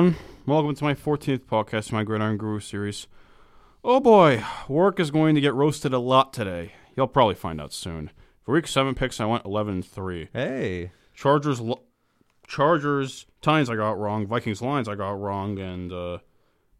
[0.00, 0.16] Everyone.
[0.46, 3.06] Welcome to my 14th podcast, of my Gridiron Guru series.
[3.84, 6.72] Oh boy, work is going to get roasted a lot today.
[6.96, 8.10] You'll probably find out soon.
[8.42, 10.30] For week 7 picks, I went 11 and 3.
[10.32, 10.92] Hey.
[11.12, 11.82] Chargers, lo-
[12.48, 14.26] Chargers, Titans I got wrong.
[14.26, 15.58] Vikings, Lions I got wrong.
[15.58, 16.18] And uh,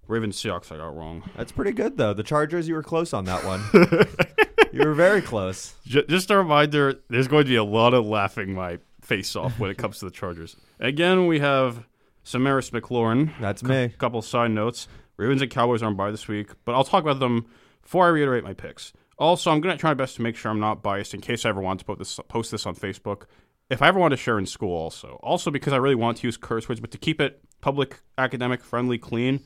[0.08, 1.28] Ravens, Seahawks I got wrong.
[1.36, 2.14] That's pretty good though.
[2.14, 3.62] The Chargers, you were close on that one.
[4.72, 5.74] you were very close.
[5.84, 9.58] J- just a reminder there's going to be a lot of laughing my face off
[9.58, 10.56] when it comes to the Chargers.
[10.78, 11.84] Again, we have
[12.24, 13.32] Samaris McLaurin.
[13.40, 13.88] That's me.
[13.98, 14.88] couple side notes.
[15.16, 17.46] Ravens and Cowboys aren't by this week, but I'll talk about them
[17.82, 18.92] before I reiterate my picks.
[19.18, 21.44] Also, I'm going to try my best to make sure I'm not biased in case
[21.44, 23.24] I ever want to post this, post this on Facebook.
[23.68, 25.20] If I ever want to share in school, also.
[25.22, 28.64] Also, because I really want to use curse words, but to keep it public, academic,
[28.64, 29.40] friendly, clean,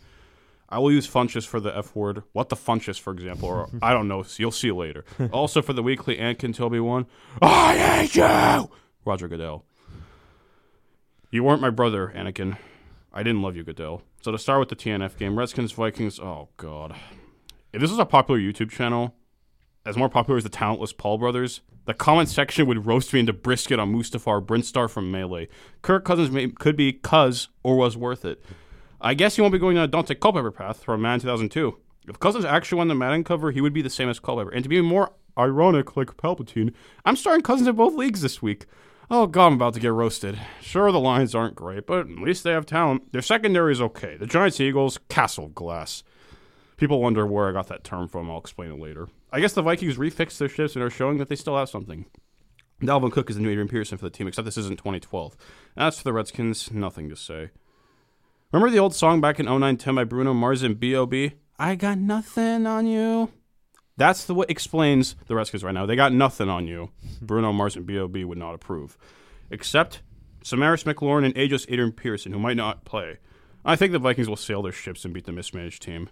[0.69, 2.23] I will use funches for the F word.
[2.33, 4.25] What the funches, for example, or I don't know.
[4.37, 5.05] You'll see later.
[5.33, 7.07] also, for the weekly Ankin Toby one,
[7.43, 8.71] I hate you!
[9.05, 9.65] Roger Goodell.
[11.31, 12.57] You weren't my brother, Anakin.
[13.17, 14.03] I didn't love you, Goodell.
[14.23, 16.19] So to start with the TNF game, Redskins Vikings.
[16.19, 16.97] Oh God,
[17.73, 19.15] if this was a popular YouTube channel,
[19.87, 23.33] as more popular as the talentless Paul brothers, the comment section would roast me into
[23.33, 25.49] brisket on Mustafar Brinstar from Melee.
[25.83, 28.45] Kirk Cousins may, could be cuz or was worth it.
[29.01, 31.79] I guess he won't be going on a Dante Culpepper path from Madden 2002.
[32.09, 34.51] If Cousins actually won the Madden cover, he would be the same as Culpepper.
[34.51, 38.67] And to be more ironic, like Palpatine, I'm starting Cousins in both leagues this week.
[39.11, 40.39] Oh god, I'm about to get roasted.
[40.61, 43.13] Sure, the Lions aren't great, but at least they have talent.
[43.13, 44.17] Their secondary is okay.
[44.17, 46.03] The Giants, Eagles, castle glass.
[46.77, 48.31] People wonder where I got that term from.
[48.31, 49.09] I'll explain it later.
[49.31, 52.07] I guess the Vikings refixed their ships and are showing that they still have something.
[52.81, 55.37] Dalvin Cook is the new Adrian Peterson for the team, except this isn't 2012.
[55.77, 57.51] As for the Redskins, nothing to say.
[58.53, 61.33] Remember the old song back in 0910 by Bruno Mars and B.O.B.?
[61.59, 63.31] I got nothing on you.
[63.97, 65.87] That's the what explains the Redskins right now.
[65.87, 66.91] They got nothing on you.
[67.23, 68.25] Bruno Mars and B.O.B.
[68.25, 68.99] would not approve.
[69.51, 70.03] Except
[70.43, 73.19] Samaris McLaurin and ageless Adrian Peterson, who might not play.
[73.65, 76.11] I think the Vikings will sail their ships and beat the mismanaged team.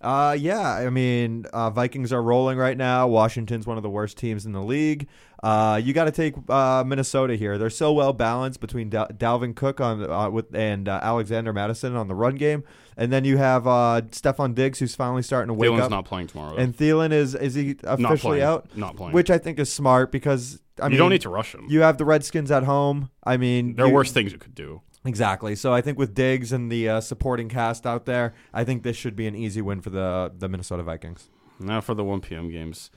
[0.00, 0.60] Uh, yeah.
[0.60, 3.08] I mean, uh, Vikings are rolling right now.
[3.08, 5.08] Washington's one of the worst teams in the league.
[5.42, 7.58] Uh, you got to take uh, Minnesota here.
[7.58, 11.94] They're so well balanced between Dal- Dalvin Cook on uh, with and uh, Alexander Mattison
[11.94, 12.64] on the run game,
[12.96, 15.90] and then you have uh, Stefon Diggs who's finally starting to wake Thielen's up.
[15.90, 16.56] not playing tomorrow.
[16.56, 18.42] and Thielen is is he officially playing.
[18.42, 18.76] out?
[18.76, 19.12] Not playing.
[19.12, 21.66] Which I think is smart because I you mean don't need to rush them.
[21.68, 23.10] You have the Redskins at home.
[23.22, 24.80] I mean, there are you- worse things you could do.
[25.08, 25.56] Exactly.
[25.56, 28.94] So I think with Diggs and the uh, supporting cast out there, I think this
[28.94, 31.30] should be an easy win for the the Minnesota Vikings.
[31.58, 32.50] Now for the 1 p.m.
[32.50, 32.90] games.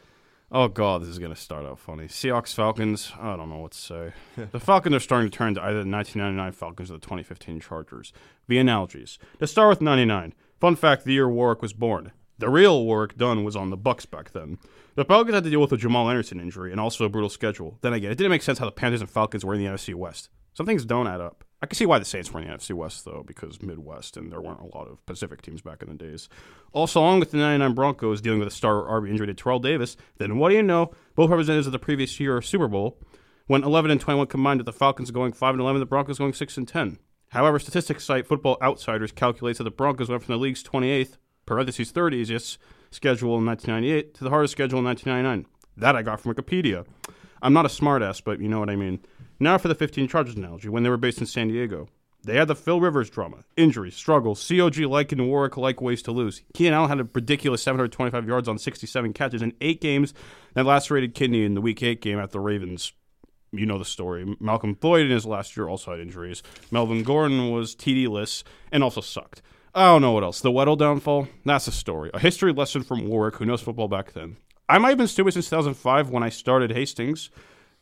[0.51, 2.07] Oh, God, this is going to start out funny.
[2.07, 3.13] Seahawks, Falcons.
[3.17, 4.11] I don't know what to say.
[4.51, 8.11] the Falcons are starting to turn to either the 1999 Falcons or the 2015 Chargers.
[8.49, 9.17] The analogies.
[9.39, 10.33] To start with 99.
[10.59, 12.11] Fun fact the year Warwick was born.
[12.37, 14.57] The real Warwick Dunn was on the Bucks back then.
[14.95, 17.77] The Falcons had to deal with a Jamal Anderson injury and also a brutal schedule.
[17.79, 19.95] Then again, it didn't make sense how the Panthers and Falcons were in the NFC
[19.95, 20.27] West.
[20.53, 21.45] Some things don't add up.
[21.61, 24.31] I can see why the Saints were in the NFC West, though, because Midwest, and
[24.31, 26.27] there weren't a lot of Pacific teams back in the days.
[26.73, 29.95] Also, along with the 99 Broncos dealing with a star RB injury to Terrell Davis,
[30.17, 30.91] then what do you know?
[31.15, 32.97] Both representatives of the previous year Super Bowl
[33.47, 36.33] went 11 and 21 combined, with the Falcons going 5 and 11, the Broncos going
[36.33, 36.97] 6 and 10.
[37.29, 41.91] However, statistics site Football Outsiders calculates that the Broncos went from the league's 28th, parentheses
[41.91, 42.57] 30 easiest
[42.89, 45.45] schedule in 1998 to the hardest schedule in 1999.
[45.77, 46.85] That I got from Wikipedia.
[47.41, 48.99] I'm not a smartass, but you know what I mean.
[49.41, 51.87] Now for the 15 Chargers analogy, when they were based in San Diego.
[52.23, 56.11] They had the Phil Rivers drama, injuries, struggles, COG like and Warwick like ways to
[56.11, 56.43] lose.
[56.53, 60.13] Keenan Allen had a ridiculous 725 yards on 67 catches in eight games,
[60.55, 62.93] and lacerated kidney in the Week 8 game at the Ravens.
[63.51, 64.37] You know the story.
[64.39, 66.43] Malcolm Floyd in his last year also had injuries.
[66.69, 69.41] Melvin Gordon was TD-less and also sucked.
[69.73, 70.41] I don't know what else.
[70.41, 71.29] The Weddle downfall?
[71.45, 72.11] That's a story.
[72.13, 74.37] A history lesson from Warwick, who knows football back then.
[74.69, 77.31] I might have been stupid since 2005 when I started Hastings.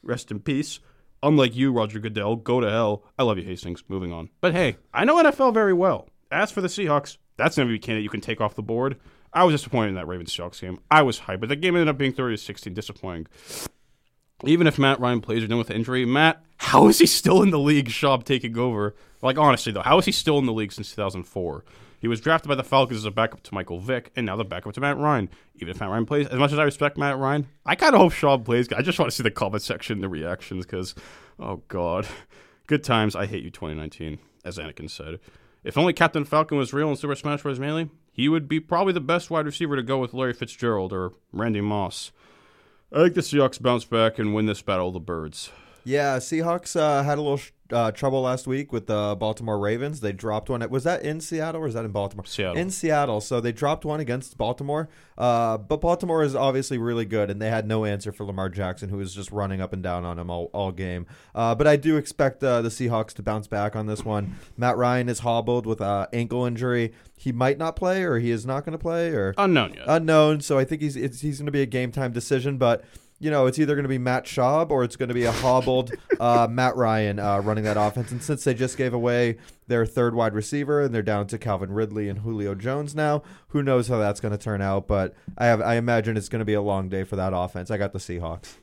[0.01, 0.79] Rest in peace.
[1.21, 3.03] Unlike you, Roger Goodell, go to hell.
[3.17, 3.83] I love you, Hastings.
[3.87, 4.29] Moving on.
[4.41, 6.07] But hey, I know NFL very well.
[6.31, 8.97] As for the Seahawks, that's an MVP candidate you can take off the board.
[9.33, 10.79] I was disappointed in that Ravens Seahawks game.
[10.89, 12.73] I was hyped, but the game ended up being 30 to 16.
[12.73, 13.27] Disappointing.
[14.45, 17.49] Even if Matt Ryan plays or done with injury, Matt, how is he still in
[17.49, 17.89] the league?
[17.89, 18.95] Schaub taking over.
[19.21, 21.65] Like honestly though, how is he still in the league since 2004?
[21.99, 24.45] He was drafted by the Falcons as a backup to Michael Vick, and now the
[24.45, 25.29] backup to Matt Ryan.
[25.55, 28.01] Even if Matt Ryan plays, as much as I respect Matt Ryan, I kind of
[28.01, 28.71] hope Schaub plays.
[28.71, 30.95] I just want to see the comment section, the reactions, because,
[31.39, 32.07] oh god,
[32.67, 33.15] good times.
[33.15, 35.19] I hate you, 2019, as Anakin said.
[35.63, 37.59] If only Captain Falcon was real in Super Smash Bros.
[37.59, 41.13] Melee, he would be probably the best wide receiver to go with Larry Fitzgerald or
[41.33, 42.11] Randy Moss.
[42.91, 45.51] I think the Seahawks bounce back and win this battle of the birds.
[45.83, 49.99] Yeah, Seahawks uh, had a little uh, trouble last week with the Baltimore Ravens.
[50.01, 50.67] They dropped one.
[50.69, 52.25] Was that in Seattle or is that in Baltimore?
[52.25, 52.57] Seattle.
[52.57, 53.21] In Seattle.
[53.21, 54.89] So they dropped one against Baltimore.
[55.17, 58.87] Uh, but Baltimore is obviously really good, and they had no answer for Lamar Jackson,
[58.89, 61.05] who was just running up and down on him all, all game.
[61.35, 64.35] Uh, but I do expect uh, the Seahawks to bounce back on this one.
[64.55, 66.93] Matt Ryan is hobbled with an ankle injury.
[67.17, 69.83] He might not play, or he is not going to play, or Unknown yet.
[69.87, 70.39] unknown.
[70.39, 72.83] So I think he's it's, he's going to be a game time decision, but.
[73.19, 75.31] You know, it's either going to be Matt Schaub or it's going to be a
[75.31, 78.11] hobbled uh, Matt Ryan uh, running that offense.
[78.11, 79.37] And since they just gave away
[79.67, 83.61] their third wide receiver and they're down to Calvin Ridley and Julio Jones now, who
[83.61, 84.87] knows how that's going to turn out?
[84.87, 87.69] But I have I imagine it's going to be a long day for that offense.
[87.69, 88.55] I got the Seahawks.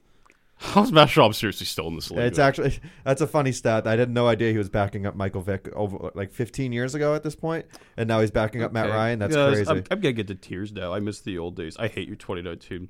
[0.59, 2.21] How's Matt Schaub seriously still in this league?
[2.21, 3.87] It's actually that's a funny stat.
[3.87, 7.15] I had no idea he was backing up Michael Vick over like 15 years ago
[7.15, 7.67] at this point,
[7.99, 9.19] and now he's backing up Matt Ryan.
[9.19, 9.69] That's Yeah, crazy.
[9.71, 10.95] I'm, I'm gonna get to tears now.
[10.95, 11.77] I miss the old days.
[11.79, 12.89] I hate your 2019.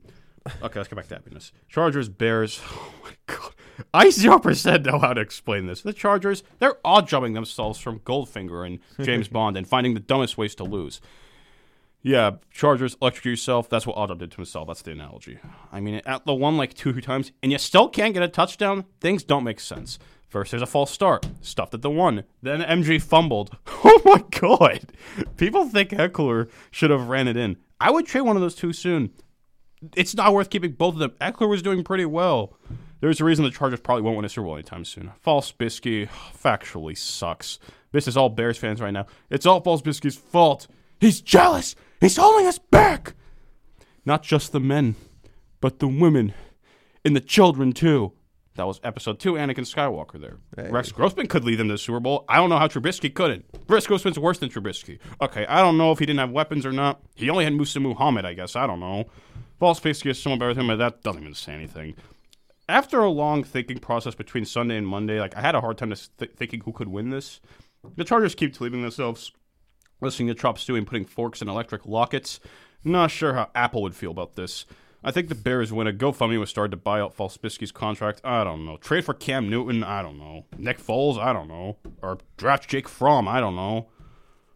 [0.63, 1.53] Okay, let's get back to happiness.
[1.69, 2.61] Chargers, Bears.
[2.71, 3.53] Oh my god,
[3.95, 5.83] I zero percent know how to explain this.
[5.83, 10.37] The Chargers, they're all jumping themselves from Goldfinger and James Bond and finding the dumbest
[10.37, 11.01] ways to lose.
[12.03, 13.69] Yeah, Chargers, electrocute yourself.
[13.69, 14.69] That's what Otto did to himself.
[14.69, 15.39] That's the analogy.
[15.73, 18.85] I mean, at the one like two times, and you still can't get a touchdown.
[19.01, 19.99] Things don't make sense.
[20.29, 22.25] First, there's a false start, stuffed at the one.
[22.43, 23.57] Then MG fumbled.
[23.89, 24.93] Oh my god!
[25.37, 27.57] People think Ekeler should have ran it in.
[27.81, 29.11] I would trade one of those too soon.
[29.95, 31.13] It's not worth keeping both of them.
[31.21, 32.57] Ekeler was doing pretty well.
[33.01, 35.13] There's a reason the Chargers probably won't win a Super Bowl anytime soon.
[35.21, 37.59] False Bisky factually sucks.
[37.93, 39.07] This is all Bears fans right now.
[39.31, 40.67] It's all False Bisky's fault.
[40.99, 41.77] He's jealous.
[42.01, 43.15] He's holding us back.
[44.05, 44.95] Not just the men,
[45.61, 46.33] but the women
[47.05, 48.13] and the children too.
[48.57, 50.39] That was episode two, Anakin Skywalker there.
[50.57, 50.71] Hey.
[50.71, 52.25] Rex Grossman could lead them to the Super Bowl.
[52.29, 53.45] I don't know how Trubisky couldn't.
[53.69, 54.99] Rex Grossman's worse than Trubisky.
[55.21, 57.01] Okay, I don't know if he didn't have weapons or not.
[57.15, 58.57] He only had Musa Muhammad, I guess.
[58.57, 59.05] I don't know.
[59.59, 61.95] False Bisky is someone better than him, but that doesn't even say anything.
[62.69, 65.91] After a long thinking process between Sunday and Monday, like I had a hard time
[65.91, 67.41] just th- thinking who could win this.
[67.97, 69.33] The Chargers keep leaving themselves
[70.01, 72.41] listening to Chop Stew and putting forks in electric lockets.
[72.83, 74.67] Not sure how Apple would feel about this.
[75.07, 75.87] I think the Bears win.
[75.87, 78.21] A GoFundMe was started to buy out False Bisky's contract.
[78.25, 78.77] I don't know.
[78.77, 79.85] Trade for Cam Newton.
[79.85, 80.47] I don't know.
[80.59, 81.17] Nick Foles.
[81.17, 81.77] I don't know.
[82.03, 83.29] Or draft Jake Fromm.
[83.29, 83.87] I don't know.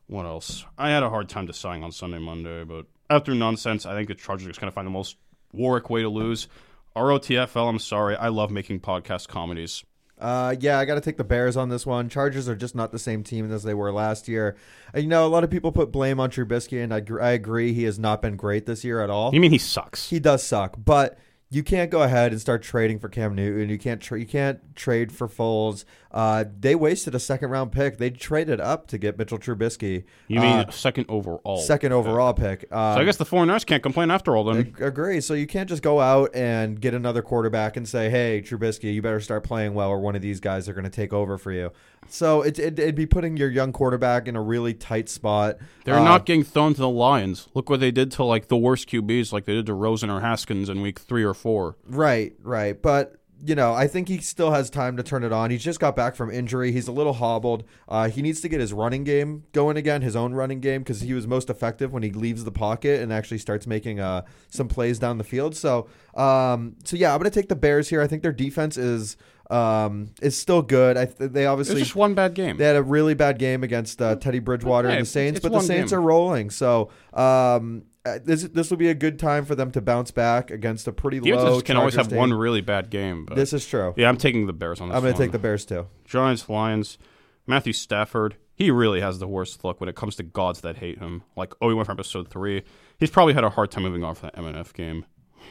[0.08, 0.64] What else?
[0.76, 4.17] I had a hard time deciding on Sunday, Monday, but after nonsense, I think the
[4.17, 5.19] Chargers are going to find the most
[5.52, 6.49] Warwick way to lose.
[6.97, 8.17] ROTFL, I'm sorry.
[8.17, 9.85] I love making podcast comedies.
[10.21, 12.09] Uh, yeah, I got to take the Bears on this one.
[12.09, 14.57] Chargers are just not the same team as they were last year.
[14.93, 17.31] And, you know, a lot of people put blame on Trubisky, and I, gr- I
[17.31, 19.33] agree he has not been great this year at all.
[19.33, 20.11] You mean he sucks?
[20.11, 21.19] He does suck, but
[21.52, 23.69] you can't go ahead and start trading for Cam Newton.
[23.69, 25.85] You can't tra- you can't trade for Foles.
[26.12, 27.99] Uh, they wasted a second round pick.
[27.99, 30.05] They traded up to get Mitchell Trubisky.
[30.29, 31.56] You mean uh, second overall?
[31.58, 32.67] second overall pick?
[32.70, 34.44] Uh, So I guess the foreigners can't complain after all.
[34.44, 35.20] Then Ag- Agree.
[35.20, 39.02] So you can't just go out and get another quarterback and say, "Hey, Trubisky, you
[39.02, 41.50] better start playing well, or one of these guys are going to take over for
[41.52, 41.73] you."
[42.08, 45.58] So it, it, it'd be putting your young quarterback in a really tight spot.
[45.85, 47.49] they're Uh, not getting thrown to the lions.
[47.55, 50.20] Look what they did to like the worst QBs, like they did to Rosen or
[50.20, 51.77] Haskins in week three or four.
[51.87, 52.81] right, right.
[52.81, 55.51] But you know, I think he still has time to turn it on.
[55.51, 56.73] He's just got back from injury.
[56.73, 57.65] He's a little hobbled.
[57.89, 61.00] Uh, he needs to get his running game going again, his own running game, because
[61.00, 64.69] he was most effective when he leaves the pocket and actually starts making uh, some
[64.69, 65.57] plays down the field.
[65.57, 68.03] So, um, so yeah, I'm gonna take the Bears here.
[68.03, 69.17] I think their defense is
[69.50, 70.97] um, is still good.
[70.97, 72.57] I th- they It's obviously just one bad game.
[72.57, 75.61] they had a really bad game against uh, Teddy Bridgewater and the Saints, but the
[75.61, 75.99] Saints game.
[75.99, 76.50] are rolling.
[76.50, 80.50] So um, uh, this this will be a good time for them to bounce back
[80.50, 81.37] against a pretty low.
[81.37, 82.19] Defenses can always have team.
[82.19, 83.26] one really bad game.
[83.26, 83.95] But This is true.
[83.97, 84.97] yeah, I'm taking the Bears on this.
[84.97, 85.87] I'm going to take the Bears too.
[86.04, 86.99] Giants, Lions,
[87.47, 88.37] Matthew Stafford.
[88.54, 91.23] He really has the worst luck when it comes to gods that hate him.
[91.37, 92.62] Like oh, we went from episode three.
[92.99, 95.04] He's probably had a hard time moving off that MNF game.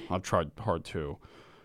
[0.10, 1.18] I've tried hard too.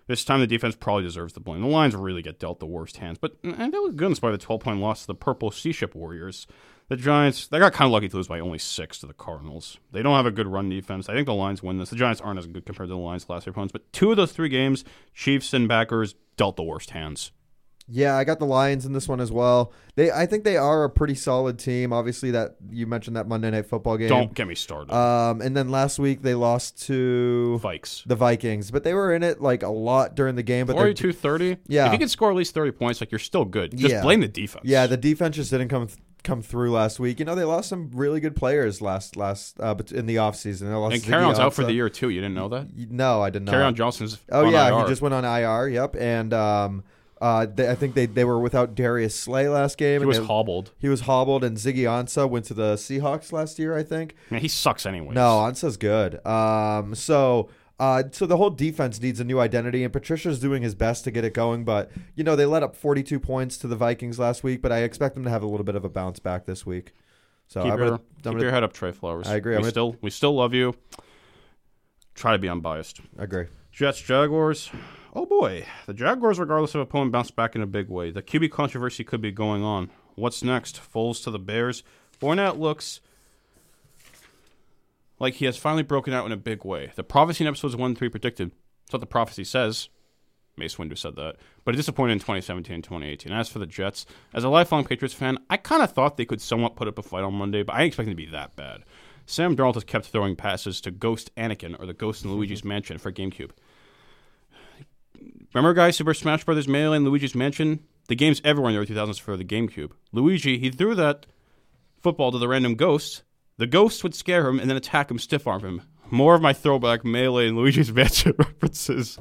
[0.07, 1.63] This time the defense probably deserves the blame.
[1.63, 4.35] The Lions really get dealt the worst hands, but and they look good in spite
[4.35, 6.47] of the 12 point loss to the Purple Sea Ship Warriors.
[6.89, 9.79] The Giants, they got kind of lucky to lose by only six to the Cardinals.
[9.93, 11.09] They don't have a good run defense.
[11.09, 11.91] I think the Lions win this.
[11.91, 14.17] The Giants aren't as good compared to the Lions' last three opponents, but two of
[14.19, 17.33] those three games, Chiefs and Packers dealt the worst hands.
[17.87, 19.71] Yeah, I got the Lions in this one as well.
[19.95, 21.93] They, I think they are a pretty solid team.
[21.93, 24.09] Obviously, that you mentioned that Monday Night Football game.
[24.09, 24.91] Don't get me started.
[24.95, 28.03] Um, and then last week they lost to Vikes.
[28.07, 30.65] the Vikings, but they were in it like a lot during the game.
[30.67, 31.59] But 42 30.
[31.67, 31.87] Yeah.
[31.89, 33.77] If you can score at least 30 points, like you're still good.
[33.77, 34.01] Just Yeah.
[34.01, 34.65] blame the defense.
[34.67, 35.89] Yeah, the defense just didn't come
[36.25, 37.19] come through last week.
[37.21, 40.61] You know, they lost some really good players last last uh, in the offseason.
[40.61, 42.09] They lost and Carry out for the year, too.
[42.09, 42.77] You didn't know that?
[42.77, 43.55] No, I did not.
[43.55, 44.19] Kerryon Johnson's.
[44.33, 44.83] Oh yeah, IR.
[44.83, 45.69] he just went on IR.
[45.69, 46.85] Yep, and um,
[47.21, 50.01] uh, they, I think they they were without Darius Slay last game.
[50.01, 50.73] He was they- hobbled.
[50.79, 53.77] he was hobbled, and Ziggy Ansah went to the Seahawks last year.
[53.77, 54.17] I think.
[54.31, 55.15] Man, he sucks anyway.
[55.15, 56.25] No, Ansah's good.
[56.27, 60.75] Um, so Uh, so the whole defense needs a new identity, and Patricia's doing his
[60.75, 61.65] best to get it going.
[61.65, 64.79] But you know they let up 42 points to the Vikings last week, but I
[64.79, 66.93] expect them to have a little bit of a bounce back this week.
[67.49, 69.27] So keep your, gonna, keep gonna your head up, Trey Flowers.
[69.27, 69.53] I agree.
[69.53, 70.75] We I'm gonna- still we still love you.
[72.15, 73.01] Try to be unbiased.
[73.19, 73.47] I agree.
[73.73, 74.71] Jets Jaguars.
[75.15, 78.11] Oh boy, the Jaguars, regardless of opponent, bounced back in a big way.
[78.11, 79.91] The QB controversy could be going on.
[80.15, 80.81] What's next?
[80.81, 81.83] Foles to the Bears.
[82.21, 83.01] Fournette looks
[85.19, 86.93] like he has finally broken out in a big way.
[86.95, 88.51] The prophecy in episodes one and three predicted.
[88.87, 89.89] That's what the prophecy says.
[90.57, 93.33] Mace Windu said that, but it disappointed in 2017 and 2018.
[93.33, 96.41] As for the Jets, as a lifelong Patriots fan, I kind of thought they could
[96.41, 98.55] somewhat put up a fight on Monday, but I didn't expect it to be that
[98.55, 98.85] bad.
[99.27, 102.39] Sam Darnold has kept throwing passes to Ghost Anakin or the Ghost in mm-hmm.
[102.39, 103.51] Luigi's Mansion for GameCube.
[105.55, 107.81] Remember, guys, Super Smash Brothers Melee and Luigi's Mansion?
[108.09, 109.93] The games everywhere in the early 2000s for the GameCube.
[110.13, 111.27] Luigi, he threw that
[112.01, 113.23] football to the random ghost.
[113.57, 115.83] The ghost would scare him and then attack him, stiff arm him.
[116.11, 119.19] More of my throwback Melee and Luigi's Mansion references.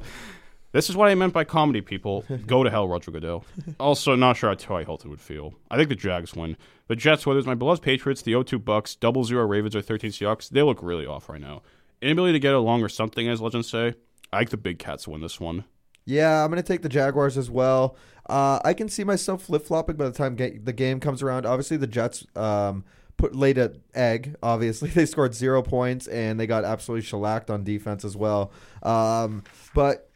[0.72, 2.24] This is what I meant by comedy, people.
[2.46, 3.44] Go to hell, Roger Goodell.
[3.78, 4.82] Also, not sure how T.Y.
[4.84, 5.54] Hilton would feel.
[5.70, 6.56] I think the Jags win.
[6.88, 10.10] The Jets, whether it's my beloved Patriots, the 0-2 Bucks, double zero Ravens, or 13
[10.10, 11.62] Seahawks, they look really off right now.
[12.02, 13.94] Inability to get along or something, as legends say.
[14.32, 15.64] I think the Big Cats win this one.
[16.06, 17.96] Yeah, I'm going to take the Jaguars as well.
[18.28, 21.46] Uh, I can see myself flip flopping by the time ga- the game comes around.
[21.46, 22.84] Obviously, the Jets um,
[23.16, 24.36] put laid an egg.
[24.42, 28.52] Obviously, they scored zero points and they got absolutely shellacked on defense as well.
[28.82, 29.44] Um,
[29.74, 30.10] but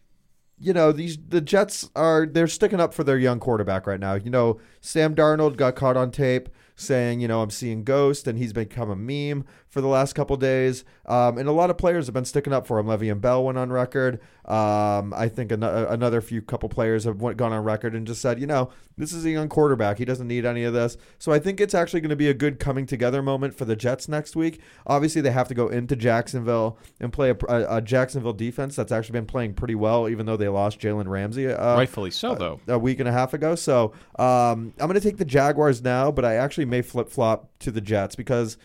[0.61, 4.15] you know these the Jets are they're sticking up for their young quarterback right now.
[4.15, 8.39] You know Sam Darnold got caught on tape saying you know I'm seeing ghost and
[8.39, 9.45] he's become a meme
[9.79, 10.85] for the last couple days.
[11.07, 12.87] Um, and a lot of players have been sticking up for him.
[12.87, 14.19] Le'Veon Bell went on record.
[14.45, 18.21] Um, I think an- another few couple players have went, gone on record and just
[18.21, 19.99] said you know this is a young quarterback.
[19.99, 20.97] He doesn't need any of this.
[21.19, 23.77] So I think it's actually going to be a good coming together moment for the
[23.77, 24.61] Jets next week.
[24.87, 28.91] Obviously they have to go into Jacksonville and play a, a, a Jacksonville defense that's
[28.91, 31.47] actually been playing pretty well, even though they lost Jalen Ramsey.
[31.47, 32.61] Uh, Rightfully so, though.
[32.67, 33.55] a week and a half ago.
[33.55, 37.51] So um, I'm going to take the Jaguars now, but I actually may flip flop
[37.61, 38.57] to the Jets because,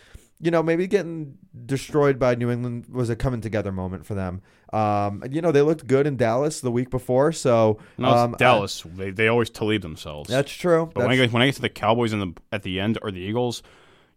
[0.44, 4.42] you know, maybe getting destroyed by New England was a coming together moment for them.
[4.74, 7.32] Um, you know, they looked good in Dallas the week before.
[7.32, 8.84] So No, um, Dallas.
[8.96, 10.30] they, they always Talib themselves.
[10.32, 10.90] I- that's true.
[10.94, 12.98] but when I, get, when I get to the Cowboys in the at the end
[13.02, 13.64] or the Eagles,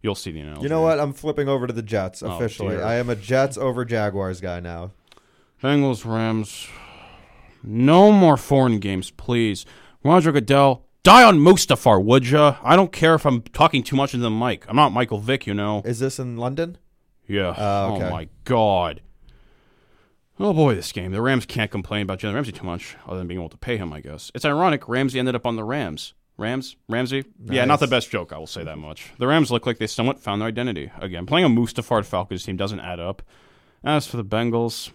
[0.01, 0.63] you'll see the analogy.
[0.63, 0.99] you know what?
[0.99, 2.75] I'm flipping over to the Jets Oh, officially.
[2.75, 2.83] dear.
[2.83, 4.91] I am a Jets over Jaguars guy now.
[5.63, 6.67] Bengals, Rams.
[7.63, 9.65] No more foreign games, please.
[10.03, 12.57] Roger Goodell, die on Mustafar, would ya?
[12.61, 14.65] I don't care if I'm talking too much into the mic.
[14.67, 15.81] I'm not Michael Vick, you know.
[15.85, 16.77] Is this in London?
[17.25, 17.49] Yeah.
[17.49, 18.05] Uh, oh, okay.
[18.07, 19.01] Oh my God.
[20.37, 21.13] Oh boy, this game.
[21.13, 23.77] The Rams can't complain about Jalen Ramsey too much, other than being able to pay
[23.77, 24.31] him, I guess.
[24.35, 24.89] It's ironic.
[24.89, 26.13] Ramsey ended up on the Rams.
[26.37, 26.75] Rams?
[26.89, 27.23] Ramsey?
[27.45, 29.13] Yeah, not the best joke, I will say that much.
[29.17, 30.91] The Rams look like they somewhat found their identity.
[30.99, 33.21] Again, playing a Mustafar Falcons team doesn't add up.
[33.81, 34.91] As for the Bengals,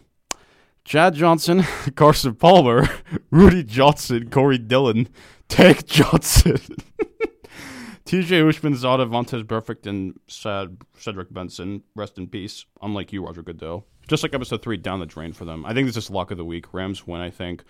[0.85, 1.65] Chad Johnson,
[1.97, 2.87] Carson Palmer,
[3.31, 5.09] Rudi Johnson, Corey Dillon,
[5.53, 6.57] Tank Johnson,
[8.07, 11.83] TJ Ushman, Zada, Vontaze Burfict, and Sad, Cedric Benson.
[11.95, 12.65] Rest in peace.
[12.81, 13.85] Unlike you, Roger Goodell.
[14.09, 15.67] Just like episode three, down the drain for them.
[15.67, 16.73] I think this is luck of the week.
[16.73, 17.65] Rams win, I think.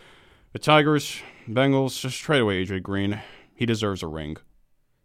[0.53, 3.21] The Tigers, Bengals, just trade away AJ Green.
[3.53, 4.37] He deserves a ring.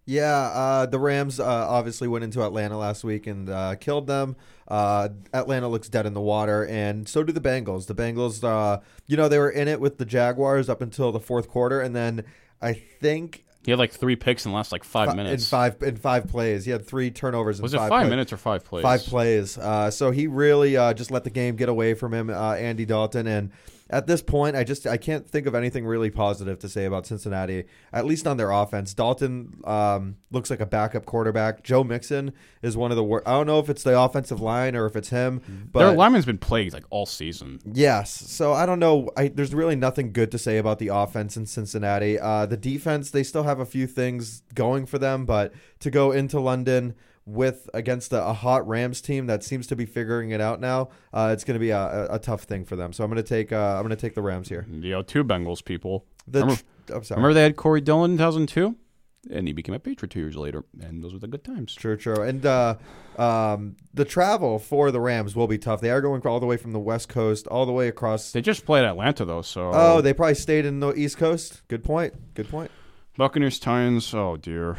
[0.05, 4.35] Yeah, uh, the Rams uh, obviously went into Atlanta last week and uh, killed them.
[4.67, 7.87] Uh, Atlanta looks dead in the water, and so do the Bengals.
[7.87, 11.19] The Bengals, uh, you know, they were in it with the Jaguars up until the
[11.19, 12.23] fourth quarter, and then
[12.61, 15.43] I think He had like three picks in the last like five fi- minutes.
[15.43, 17.59] in five in five plays, he had three turnovers.
[17.59, 18.83] In Was it five minutes or five plays?
[18.83, 19.57] Five plays.
[19.57, 22.85] Uh, so he really uh, just let the game get away from him, uh, Andy
[22.85, 23.27] Dalton.
[23.27, 23.51] And
[23.89, 27.05] at this point, I just I can't think of anything really positive to say about
[27.05, 28.93] Cincinnati, at least on their offense.
[28.93, 31.63] Dalton um, looks like a backup quarterback.
[31.63, 33.27] Joe Mixon is one of the worst.
[33.27, 36.25] I don't know if it's the offensive line or if it's him, but Their lineman's
[36.25, 37.59] been plagued like all season.
[37.65, 38.11] Yes.
[38.11, 39.09] So I don't know.
[39.15, 42.19] I, there's really nothing good to say about the offense in Cincinnati.
[42.19, 46.11] Uh, the defense, they still have a few things going for them, but to go
[46.11, 46.93] into London
[47.27, 50.89] with against a, a hot Rams team that seems to be figuring it out now,
[51.13, 52.93] uh, it's going to be a, a, a tough thing for them.
[52.93, 54.65] So I'm going to take uh, I'm going to take the Rams here.
[54.67, 56.05] The know, two Bengals people.
[56.27, 57.17] The Remember- tr- I'm sorry.
[57.17, 58.75] Remember they had Corey Dillon in 2002?
[59.29, 60.63] And he became a Patriot two years later.
[60.79, 61.75] And those were the good times.
[61.75, 62.21] True, true.
[62.21, 62.75] And uh,
[63.17, 65.81] um, the travel for the Rams will be tough.
[65.81, 68.31] They are going all the way from the West Coast all the way across.
[68.31, 69.71] They just played Atlanta, though, so.
[69.73, 71.61] Oh, they probably stayed in the East Coast.
[71.67, 72.13] Good point.
[72.35, 72.71] Good point.
[73.17, 74.13] Buccaneers, Titans.
[74.13, 74.77] Oh, dear.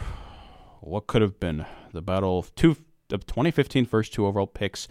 [0.80, 1.66] What could have been?
[1.92, 2.76] The battle of two
[3.11, 4.87] of 2015 first two overall picks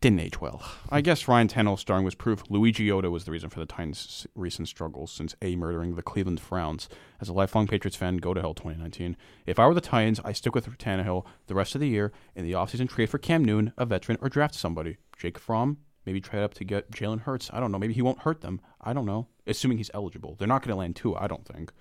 [0.00, 0.62] didn't age well.
[0.90, 4.68] I guess Ryan Tannehill's starring was proof Luigi was the reason for the Titans' recent
[4.68, 6.88] struggles since A murdering the Cleveland Frowns.
[7.20, 9.16] As a lifelong Patriots fan, go to hell 2019.
[9.46, 12.44] If I were the Titans, I stick with Tannehill the rest of the year in
[12.44, 14.98] the offseason trade for Cam Newton, a veteran, or draft somebody.
[15.16, 17.50] Jake Fromm, Maybe trade up to get Jalen Hurts.
[17.52, 17.78] I don't know.
[17.78, 18.60] Maybe he won't hurt them.
[18.80, 19.26] I don't know.
[19.46, 20.36] Assuming he's eligible.
[20.38, 21.72] They're not going to land two, I don't think.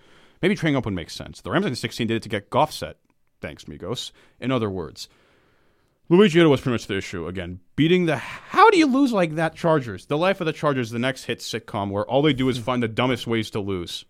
[0.42, 1.42] Maybe trading up would make sense.
[1.42, 2.98] The Rams in 16 did it to get Goff set.
[3.46, 4.12] Thanks, Migos.
[4.40, 5.08] In other words,
[6.10, 7.28] Luigi was pretty much the issue.
[7.28, 8.18] Again, beating the.
[8.18, 10.08] How do you lose like that, Chargers?
[10.08, 12.64] The life of the Chargers, the next hit sitcom where all they do is hmm.
[12.64, 14.04] find the dumbest ways to lose.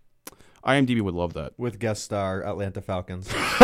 [0.66, 1.52] IMDb would love that.
[1.58, 3.28] with guest star Atlanta Falcons.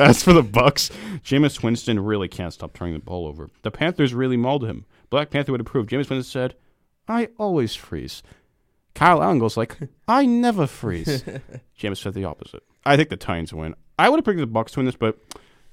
[0.00, 0.90] As for the Bucks,
[1.22, 3.50] Jameis Winston really can't stop turning the ball over.
[3.62, 4.84] The Panthers really mauled him.
[5.10, 5.86] Black Panther would approve.
[5.86, 6.56] Jameis Winston said,
[7.06, 8.24] "I always freeze."
[8.96, 11.22] Kyle Allen goes like, "I never freeze."
[11.80, 12.64] Jameis said the opposite.
[12.84, 13.76] I think the Titans win.
[13.98, 15.18] I would have picked the Bucks to win this, but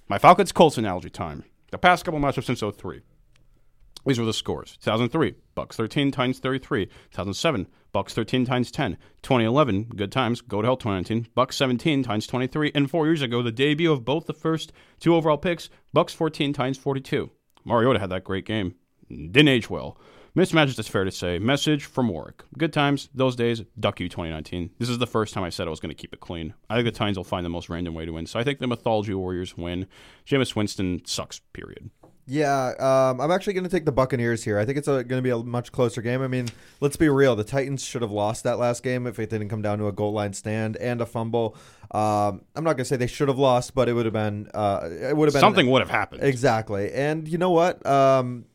[0.07, 1.43] my Falcons Colts analogy time.
[1.71, 3.01] The past couple matchups since 03.
[4.05, 4.77] These were the scores.
[4.83, 6.85] 2003, Bucks 13 times 33.
[6.85, 8.97] 2007, Bucks 13 times 10.
[9.21, 12.71] 2011, good times, go to hell 2019, Bucks 17 times 23.
[12.75, 16.53] And four years ago, the debut of both the first two overall picks, Bucks 14
[16.53, 17.31] times 42.
[17.63, 18.75] Mariota had that great game.
[19.09, 19.97] Didn't age well.
[20.35, 21.39] Mismatches, it's fair to say.
[21.39, 22.43] Message from Warwick.
[22.57, 24.71] Good times, those days, duck you 2019.
[24.79, 26.53] This is the first time I said I was going to keep it clean.
[26.69, 28.25] I think the Titans will find the most random way to win.
[28.25, 29.87] So I think the Mythology Warriors win.
[30.27, 31.89] Jameis Winston sucks, period.
[32.27, 34.59] Yeah, um, I'm actually going to take the Buccaneers here.
[34.59, 36.21] I think it's going to be a much closer game.
[36.21, 36.49] I mean,
[36.81, 37.37] let's be real.
[37.37, 39.93] The Titans should have lost that last game if it didn't come down to a
[39.93, 41.55] goal line stand and a fumble.
[41.91, 44.49] Um, I'm not going to say they should have lost, but it would have been
[44.53, 46.23] uh, it would have been Something would have happened.
[46.23, 46.91] Exactly.
[46.91, 47.85] And you know what?
[47.85, 48.45] Um,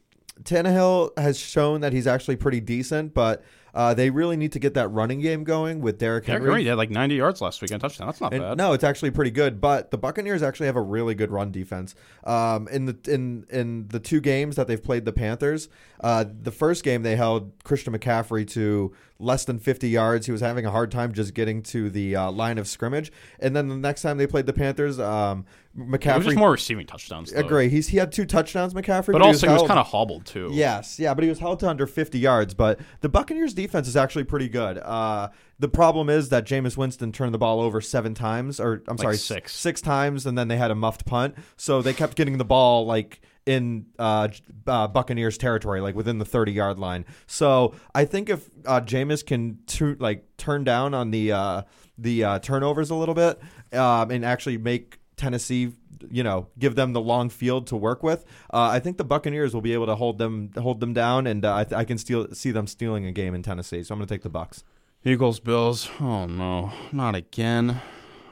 [0.45, 4.75] Tannehill has shown that he's actually pretty decent, but uh, they really need to get
[4.75, 6.51] that running game going with Derrick Derrick Henry.
[6.55, 8.09] Henry had like 90 yards last week and touchdown.
[8.09, 8.59] That's not And- bad.
[8.59, 9.61] no, it's actually pretty good.
[9.61, 11.95] But the Buccaneers actually have a really good run defense.
[12.25, 15.69] Um, in the in in the two games that they've played the Panthers,
[16.01, 20.27] uh, the first game they held Christian McCaffrey to less than 50 yards.
[20.27, 23.13] He was having a hard time just getting to the uh, line of scrimmage.
[23.39, 25.45] And then the next time they played the Panthers, um,
[25.77, 26.25] it was McCaffrey.
[26.25, 27.31] just more receiving touchdowns.
[27.33, 27.41] Though.
[27.41, 27.69] agree.
[27.69, 30.51] He's he had two touchdowns, McCaffrey, But also, he was held- kind of hobbled too.
[30.53, 32.55] Yes, yeah, but he was held to under 50 yards.
[32.55, 34.79] But the Buccaneers' defense is actually pretty good.
[34.79, 35.29] Uh,
[35.61, 39.17] the problem is that Jameis Winston turned the ball over seven times, or I'm sorry,
[39.17, 39.55] six.
[39.55, 41.37] six times, and then they had a muffed punt.
[41.57, 44.29] So they kept getting the ball like in uh,
[44.67, 47.05] uh, Buccaneers territory, like within the 30 yard line.
[47.27, 51.63] So I think if uh, Jameis can tu- like turn down on the uh,
[51.99, 53.41] the uh, turnovers a little bit
[53.73, 55.73] um, and actually make Tennessee
[56.11, 58.25] you know give them the long field to work with.
[58.53, 61.45] Uh, I think the Buccaneers will be able to hold them hold them down, and
[61.45, 63.83] uh, I, th- I can steal, see them stealing a game in Tennessee.
[63.83, 64.65] So I'm going to take the Bucks.
[65.05, 65.91] Eagles, Bills.
[66.01, 67.81] Oh no, not again.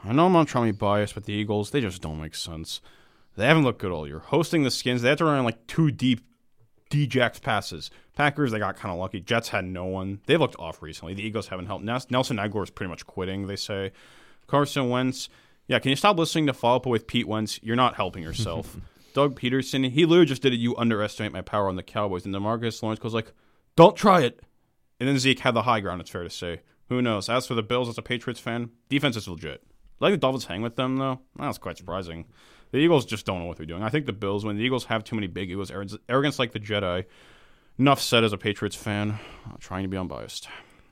[0.03, 2.35] I know I'm not trying to be biased, but the Eagles, they just don't make
[2.35, 2.79] sense.
[3.39, 4.19] They haven't looked good all year.
[4.19, 6.19] Hosting the Skins, they had to run like two deep
[6.89, 7.89] D-Jax passes.
[8.13, 9.21] Packers, they got kind of lucky.
[9.21, 10.19] Jets had no one.
[10.25, 11.13] They've looked off recently.
[11.13, 11.85] The Eagles haven't helped.
[11.85, 13.93] Nelson Agholor is pretty much quitting, they say.
[14.47, 15.29] Carson Wentz,
[15.67, 17.61] yeah, can you stop listening to Follow Up with Pete Wentz?
[17.63, 18.75] You're not helping yourself.
[19.13, 20.59] Doug Pederson, he literally just did it.
[20.59, 22.25] You underestimate my power on the Cowboys.
[22.25, 23.31] And Demarcus Lawrence goes like,
[23.77, 24.41] don't try it.
[24.99, 26.59] And then Zeke had the high ground, it's fair to say.
[26.89, 27.29] Who knows?
[27.29, 29.63] As for the Bills, as a Patriots fan, defense is legit.
[30.01, 31.21] Like the Dolphins hang with them, though.
[31.37, 32.25] That's quite surprising.
[32.71, 33.83] The Eagles just don't know what they're doing.
[33.83, 36.59] I think the Bills, when the Eagles have too many big egos, arrogance, like the
[36.59, 37.05] Jedi.
[37.77, 39.19] Enough said as a Patriots fan.
[39.45, 40.47] I'm trying to be unbiased.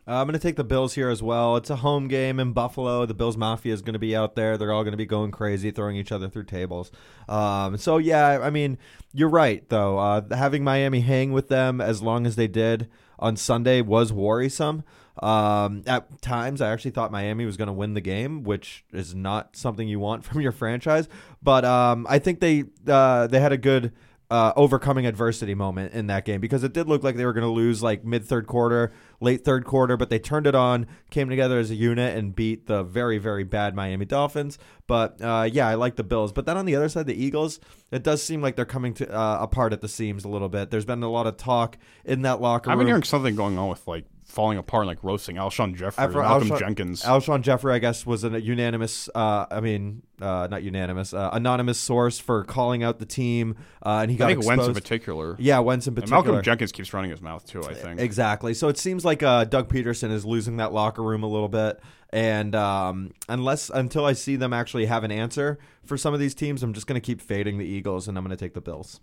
[0.08, 1.58] Uh, I'm going to take the Bills here as well.
[1.58, 3.06] It's a home game in Buffalo.
[3.06, 4.58] The Bills Mafia is going to be out there.
[4.58, 6.92] They're all going to be going crazy, throwing each other through tables.
[7.28, 8.78] Um, so, yeah, I mean,
[9.14, 9.98] you're right, though.
[9.98, 12.88] Uh, having Miami hang with them as long as they did
[13.20, 14.86] on Sunday was worrisome.
[15.22, 19.16] Um, at times, I actually thought Miami was going to win the game, which is
[19.16, 21.08] not something you want from your franchise.
[21.42, 23.94] But um, I think they uh, they had a good
[24.30, 27.46] uh, overcoming adversity moment in that game because it did look like they were going
[27.46, 31.30] to lose like mid third quarter, late third quarter, but they turned it on, came
[31.30, 34.58] together as a unit, and beat the very, very bad Miami Dolphins.
[34.86, 36.34] But uh, yeah, I like the Bills.
[36.34, 39.10] But then on the other side, the Eagles, it does seem like they're coming to
[39.10, 40.72] uh, apart at the seams a little bit.
[40.72, 42.74] There's been a lot of talk in that locker room.
[42.74, 46.04] I've been hearing something going on with like falling apart and like roasting Alshon Jeffery,
[46.04, 47.02] After Malcolm Alshon- Jenkins.
[47.04, 49.10] Alshon Jeffery, I guess, was a unanimous.
[49.16, 54.00] Uh, I mean, uh, not unanimous, uh, anonymous source for calling out the team, uh,
[54.02, 54.76] and he I got think Wentz in exposed.
[54.84, 55.36] particular.
[55.40, 56.24] yeah, Wentz in And particular.
[56.24, 57.64] Malcolm Jenkins keeps running his mouth too.
[57.64, 58.00] I think.
[58.02, 58.54] Exactly.
[58.54, 61.80] So it seems like uh, Doug Pederson is losing that locker room a little bit,
[62.12, 66.36] and um, unless until I see them actually have an answer for some of these
[66.36, 68.62] teams, I'm just going to keep fading the Eagles, and I'm going to take the
[68.62, 69.00] Bills.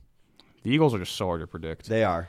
[0.64, 1.88] The Eagles are just so hard to predict.
[1.88, 2.28] They are.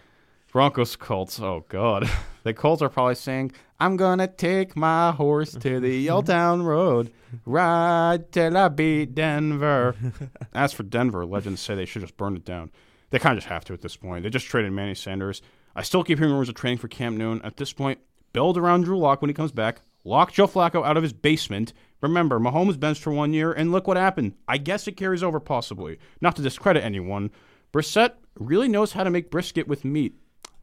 [0.55, 1.37] Broncos Colts.
[1.41, 2.09] Oh God,
[2.43, 7.11] the Colts are probably saying, "I'm gonna take my horse to the old town road,
[7.45, 9.97] ride till I beat Denver."
[10.53, 12.71] As for Denver, legends say they should just burn it down.
[13.09, 14.23] They kind of just have to at this point.
[14.23, 15.41] They just traded Manny Sanders.
[15.75, 17.43] I still keep hearing rumors of trading for Cam Newton.
[17.43, 17.99] At this point,
[18.31, 19.81] build around Drew Lock when he comes back.
[20.05, 21.73] Lock Joe Flacco out of his basement.
[21.99, 24.35] Remember, Mahomes benched for one year, and look what happened.
[24.47, 25.99] I guess it carries over, possibly.
[26.21, 27.31] Not to discredit anyone.
[27.73, 30.15] Brissett, really knows how to make brisket with meat.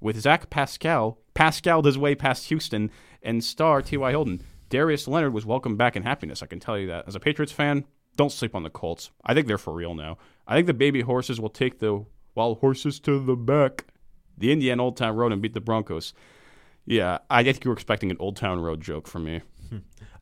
[0.03, 2.91] With Zach Pascal, Pascal his way past Houston,
[3.23, 4.11] and star T.Y.
[4.11, 4.43] Hilton.
[4.69, 7.07] Darius Leonard was welcomed back in happiness, I can tell you that.
[7.07, 7.85] As a Patriots fan,
[8.17, 9.11] don't sleep on the Colts.
[9.25, 10.19] I think they're for real now.
[10.47, 13.87] I think the baby horses will take the wild horses to the back,
[14.37, 16.15] the Indian Old Town Road, and beat the Broncos.
[16.85, 19.43] Yeah, I think you were expecting an Old Town Road joke from me.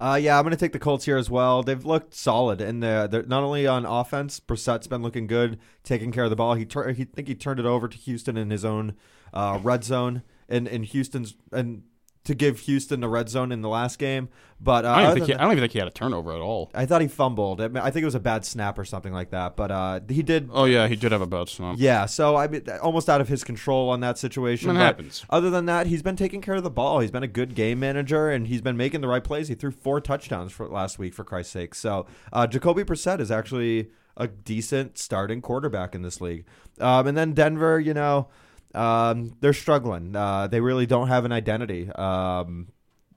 [0.01, 1.63] Uh, yeah, I'm going to take the Colts here as well.
[1.63, 4.41] They've looked solid, and they're, they're not only on offense.
[4.41, 6.55] Brissett's been looking good, taking care of the ball.
[6.55, 8.95] He, tur- he think he turned it over to Houston in his own
[9.33, 11.83] uh, red zone, and in Houston's and
[12.25, 14.29] to give Houston the red zone in the last game.
[14.61, 16.41] But uh, I, don't think he, I don't even think he had a turnover at
[16.41, 16.71] all.
[16.75, 17.63] I thought he fumbled.
[17.63, 19.57] I, mean, I think it was a bad snap or something like that.
[19.57, 20.51] But uh, he did.
[20.53, 21.77] Oh yeah, he did have a bad snap.
[21.79, 24.71] Yeah, so I mean, almost out of his control on that situation.
[24.71, 25.25] It happens.
[25.31, 27.01] Other than that, he's been taking care of the ball.
[27.01, 29.49] He's been a good game manager, and he's been making the right plays.
[29.49, 31.75] He threw four touchdowns for last week, for Christ's sake.
[31.75, 36.45] So uh, Jacoby Brissett is actually a decent starting quarterback in this league.
[36.79, 38.29] Um, and then Denver, you know,
[38.75, 40.15] um, they're struggling.
[40.15, 41.91] Uh, they really don't have an identity.
[41.91, 42.69] Um,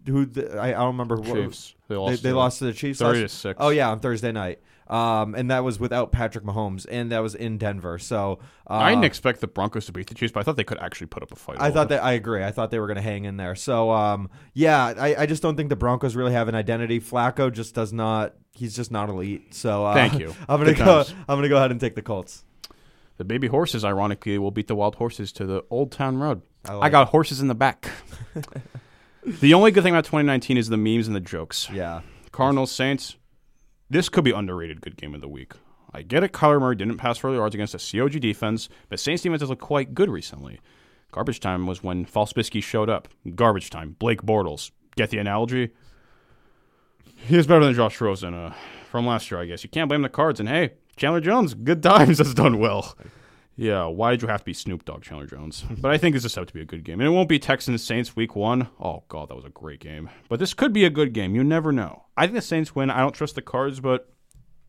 [0.05, 1.17] who the, I, I don't remember.
[1.17, 1.75] who- Chiefs.
[1.87, 2.23] They They, lost.
[2.23, 2.99] they to- lost to the Chiefs.
[2.99, 3.57] thirty to six.
[3.59, 4.59] Oh yeah, on Thursday night.
[4.85, 7.97] Um, and that was without Patrick Mahomes, and that was in Denver.
[7.97, 8.39] So
[8.69, 10.77] uh, I didn't expect the Broncos to beat the Chiefs, but I thought they could
[10.79, 11.55] actually put up a fight.
[11.59, 12.43] I thought that I agree.
[12.43, 13.55] I thought they were going to hang in there.
[13.55, 16.99] So um, yeah, I, I just don't think the Broncos really have an identity.
[16.99, 18.35] Flacco just does not.
[18.51, 19.53] He's just not elite.
[19.55, 20.35] So uh, Thank you.
[20.49, 20.85] I'm gonna Good go.
[21.03, 21.15] times.
[21.29, 22.43] I'm gonna go ahead and take the Colts.
[23.17, 26.41] The baby horses, ironically, will beat the wild horses to the Old Town Road.
[26.65, 27.89] I I, like got horses in the back.
[29.25, 31.69] the only good thing about 2019 is the memes and the jokes.
[31.71, 32.01] Yeah.
[32.31, 33.17] Cardinals Saints.
[33.89, 35.53] This could be underrated good game of the week.
[35.93, 36.31] I get it.
[36.31, 39.49] Kyler Murray didn't pass for the yards against a COG defense, but Saints defense has
[39.49, 40.59] looked quite good recently.
[41.11, 43.07] Garbage time was when Falsbisky showed up.
[43.35, 43.95] Garbage time.
[43.99, 44.71] Blake Bortles.
[44.95, 45.69] Get the analogy?
[47.27, 48.53] He is better than Josh Rosen uh,
[48.89, 49.63] from last year, I guess.
[49.63, 50.39] You can't blame the cards.
[50.39, 52.95] And hey, Chandler Jones, good times, has done well.
[53.55, 55.63] Yeah, why did you have to be Snoop Dogg, Chandler Jones?
[55.81, 56.99] But I think this is set to be a good game.
[56.99, 58.67] And it won't be Texans Saints week one.
[58.79, 60.09] Oh, God, that was a great game.
[60.27, 61.35] But this could be a good game.
[61.35, 62.05] You never know.
[62.17, 62.89] I think the Saints win.
[62.89, 64.11] I don't trust the cards, but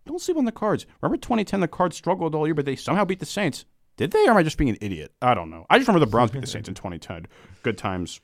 [0.06, 0.86] don't sleep on the cards.
[1.00, 3.64] Remember 2010, the cards struggled all year, but they somehow beat the Saints.
[3.96, 5.12] Did they, or am I just being an idiot?
[5.22, 5.66] I don't know.
[5.70, 7.26] I just remember the Browns beat the Saints in 2010.
[7.62, 8.20] Good times.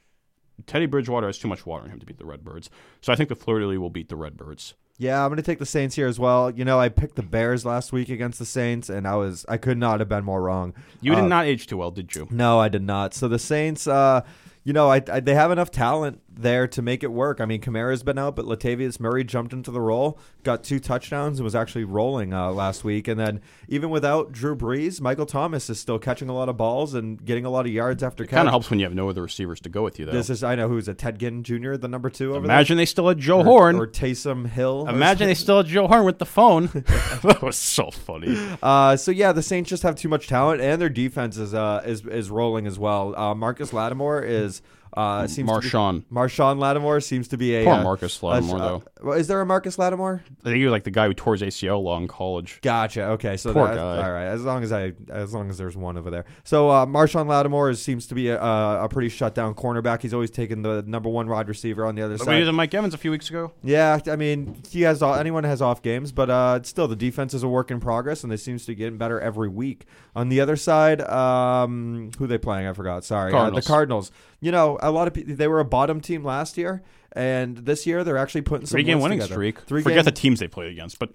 [0.66, 2.68] Teddy Bridgewater has too much water in him to beat the Redbirds.
[3.00, 4.74] So I think the Fleur de Lis will beat the Redbirds.
[5.00, 6.50] Yeah, I'm going to take the Saints here as well.
[6.50, 9.56] You know, I picked the Bears last week against the Saints, and I was I
[9.56, 10.74] could not have been more wrong.
[11.00, 12.28] You Uh, did not age too well, did you?
[12.30, 13.14] No, I did not.
[13.14, 14.20] So the Saints, uh,
[14.62, 17.40] you know, I, I, they have enough talent there to make it work.
[17.40, 21.38] I mean, Kamara's been out, but Latavius Murray jumped into the role, got two touchdowns,
[21.38, 23.08] and was actually rolling uh, last week.
[23.08, 26.94] And then even without Drew Brees, Michael Thomas is still catching a lot of balls
[26.94, 28.36] and getting a lot of yards after catch.
[28.36, 30.12] Kind of helps when you have no other receivers to go with you, though.
[30.12, 31.74] This is I know who's a Ted Ginn Jr.
[31.76, 33.76] the number two over Imagine they still had Joe there, Horn.
[33.76, 34.84] or, or Taysom Hill.
[34.86, 36.66] or Imagine they still had Joe Horn with the phone.
[37.22, 38.36] that was so funny.
[38.62, 41.82] Uh, so yeah, the Saints just have too much talent, and their defense is uh
[41.84, 43.16] is is rolling as well.
[43.16, 44.49] Uh, Marcus Lattimore is
[44.94, 46.04] uh seems to be- Marshon.
[46.12, 48.82] Marshon Lattimore seems to be a Poor uh, Marcus a- Lattimore, uh, though.
[49.02, 50.22] well, is there a Marcus Lattimore?
[50.40, 52.58] I think he was like the guy who tore his ACL law in college.
[52.62, 53.02] Gotcha.
[53.10, 54.02] Okay, so Poor that- guy.
[54.04, 54.26] all right.
[54.26, 56.24] As long as I, as long as there's one over there.
[56.44, 60.02] So uh, Marshon Lattimore is, seems to be a, a pretty shut down cornerback.
[60.02, 62.38] He's always taken the number one wide receiver on the other But we side.
[62.38, 63.52] used Mike Evans a few weeks ago.
[63.62, 67.34] Yeah, I mean, he has all, anyone has off games, but uh, still, the defense
[67.34, 69.86] is a work in progress, and they seems to get better every week.
[70.16, 72.66] On the other side, um, who they playing?
[72.66, 73.04] I forgot.
[73.04, 74.10] Sorry, Uh, the Cardinals.
[74.40, 77.86] You know, a lot of people they were a bottom team last year, and this
[77.86, 79.34] year they're actually putting some Three game winning together.
[79.34, 79.60] streak.
[79.60, 81.10] Three Forget game- the teams they played against, but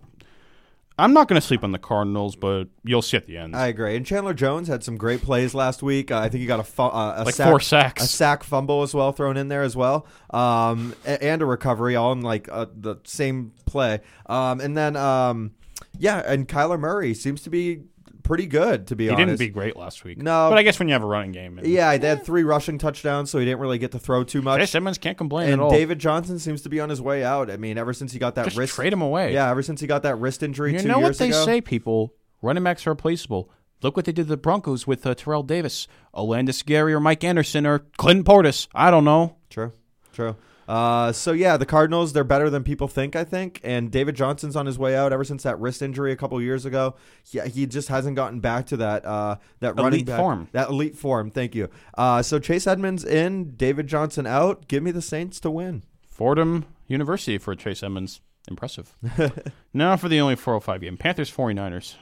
[0.97, 3.53] I'm not going to sleep on the Cardinals, but you'll see at the end.
[3.53, 3.97] I agree.
[3.97, 6.09] And Chandler Jones had some great plays last week.
[6.09, 8.03] Uh, I think he got a fu- uh, a like sack, four sacks.
[8.03, 12.11] a sack fumble as well thrown in there as well, um, and a recovery all
[12.13, 13.99] in like uh, the same play.
[14.27, 15.51] Um, and then um,
[15.97, 17.81] yeah, and Kyler Murray seems to be
[18.25, 19.19] pretty good to be he honest.
[19.19, 20.17] He didn't be great last week.
[20.17, 20.49] No.
[20.49, 22.77] but I guess when you have a running game, and Yeah, they had three rushing
[22.77, 24.59] touchdowns, so he didn't really get to throw too much.
[24.59, 25.69] Chase Simmons can't complain and at all.
[25.71, 27.49] David Johnson seems to be on his way out.
[27.49, 29.33] I mean, ever since he got that Just wrist, trade him away.
[29.33, 31.45] yeah, ever since he got that wrist injury you two know what they ago.
[31.45, 32.13] say, people.
[32.41, 33.49] Running backs are replaceable.
[33.81, 37.23] Look what they did to the Broncos with uh, Terrell Davis, Olandis Gary, or Mike
[37.23, 38.67] Anderson, or Clinton Portis.
[38.73, 39.35] I don't know.
[39.49, 39.71] True,
[40.13, 40.35] true.
[40.67, 43.15] Uh, so yeah, the Cardinals they're better than people think.
[43.15, 46.15] I think, and David Johnson's on his way out ever since that wrist injury a
[46.15, 46.95] couple years ago.
[47.31, 50.49] Yeah, he just hasn't gotten back to that uh, that running Elite back- form.
[50.53, 51.29] That elite form.
[51.31, 51.69] Thank you.
[51.95, 54.67] Uh, so Chase Edmonds in, David Johnson out.
[54.67, 55.83] Give me the Saints to win.
[56.07, 58.21] Fordham University for Chase Edmonds.
[58.47, 58.95] Impressive.
[59.73, 61.95] now for the only 405 game Panthers 49ers.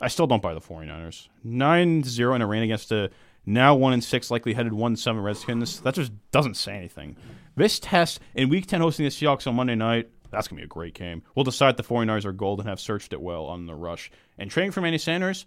[0.00, 1.28] I still don't buy the 49ers.
[1.44, 3.10] 9 0 in a rain against a
[3.44, 5.80] now 1 and 6, likely headed 1 7 Redskins.
[5.80, 7.16] That just doesn't say anything.
[7.54, 10.08] This test in week 10 hosting the Seahawks on Monday night.
[10.30, 11.22] That's going to be a great game.
[11.34, 14.10] We'll decide the 49ers are gold and have searched it well on the rush.
[14.38, 15.44] And trading for Manny Sanders,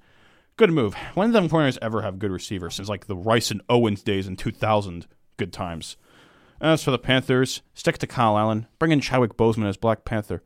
[0.57, 0.93] Good move.
[1.15, 2.75] When did the 49ers ever have good receivers?
[2.75, 5.05] Since like the Rice and Owens days in 2000.
[5.35, 5.97] Good times.
[6.61, 8.67] As for the Panthers, stick to Kyle Allen.
[8.79, 10.43] Bring in Chadwick Boseman as Black Panther.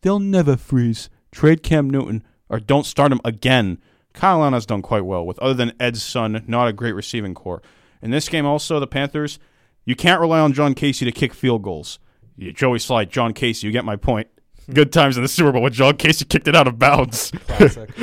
[0.00, 1.10] They'll never freeze.
[1.32, 3.76] Trade Cam Newton or don't start him again.
[4.14, 7.34] Kyle Allen has done quite well with, other than Ed's son, not a great receiving
[7.34, 7.60] core.
[8.00, 9.38] In this game, also, the Panthers,
[9.86, 11.98] you can't rely on John Kasay to kick field goals.
[12.36, 14.28] You, Joey Slye, John Kasay, you get my point.
[14.70, 17.32] Good times in the Super Bowl when John Kasay kicked it out of bounds.
[17.46, 17.88] Classic.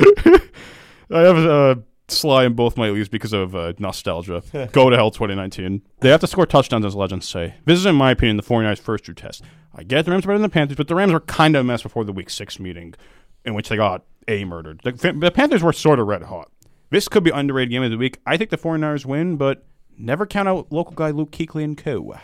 [1.10, 1.74] I have uh,
[2.08, 4.42] Slye in both my leagues because of uh, nostalgia.
[4.72, 5.82] Go to hell 2019.
[6.00, 7.54] They have to score touchdowns, as legends say.
[7.66, 9.44] This is, in my opinion, the 49ers' first true test.
[9.74, 11.60] I get the Rams are better than the Panthers, but the Rams were kind of
[11.60, 12.94] a mess before the Week 6 meeting,
[13.44, 14.80] in which they got A murdered.
[14.84, 16.50] The, the Panthers were sort of red hot.
[16.90, 18.20] This could be underrated game of the week.
[18.24, 19.66] I think the 49ers win, but
[19.98, 22.14] never count out local guy Luke Kuechly and co.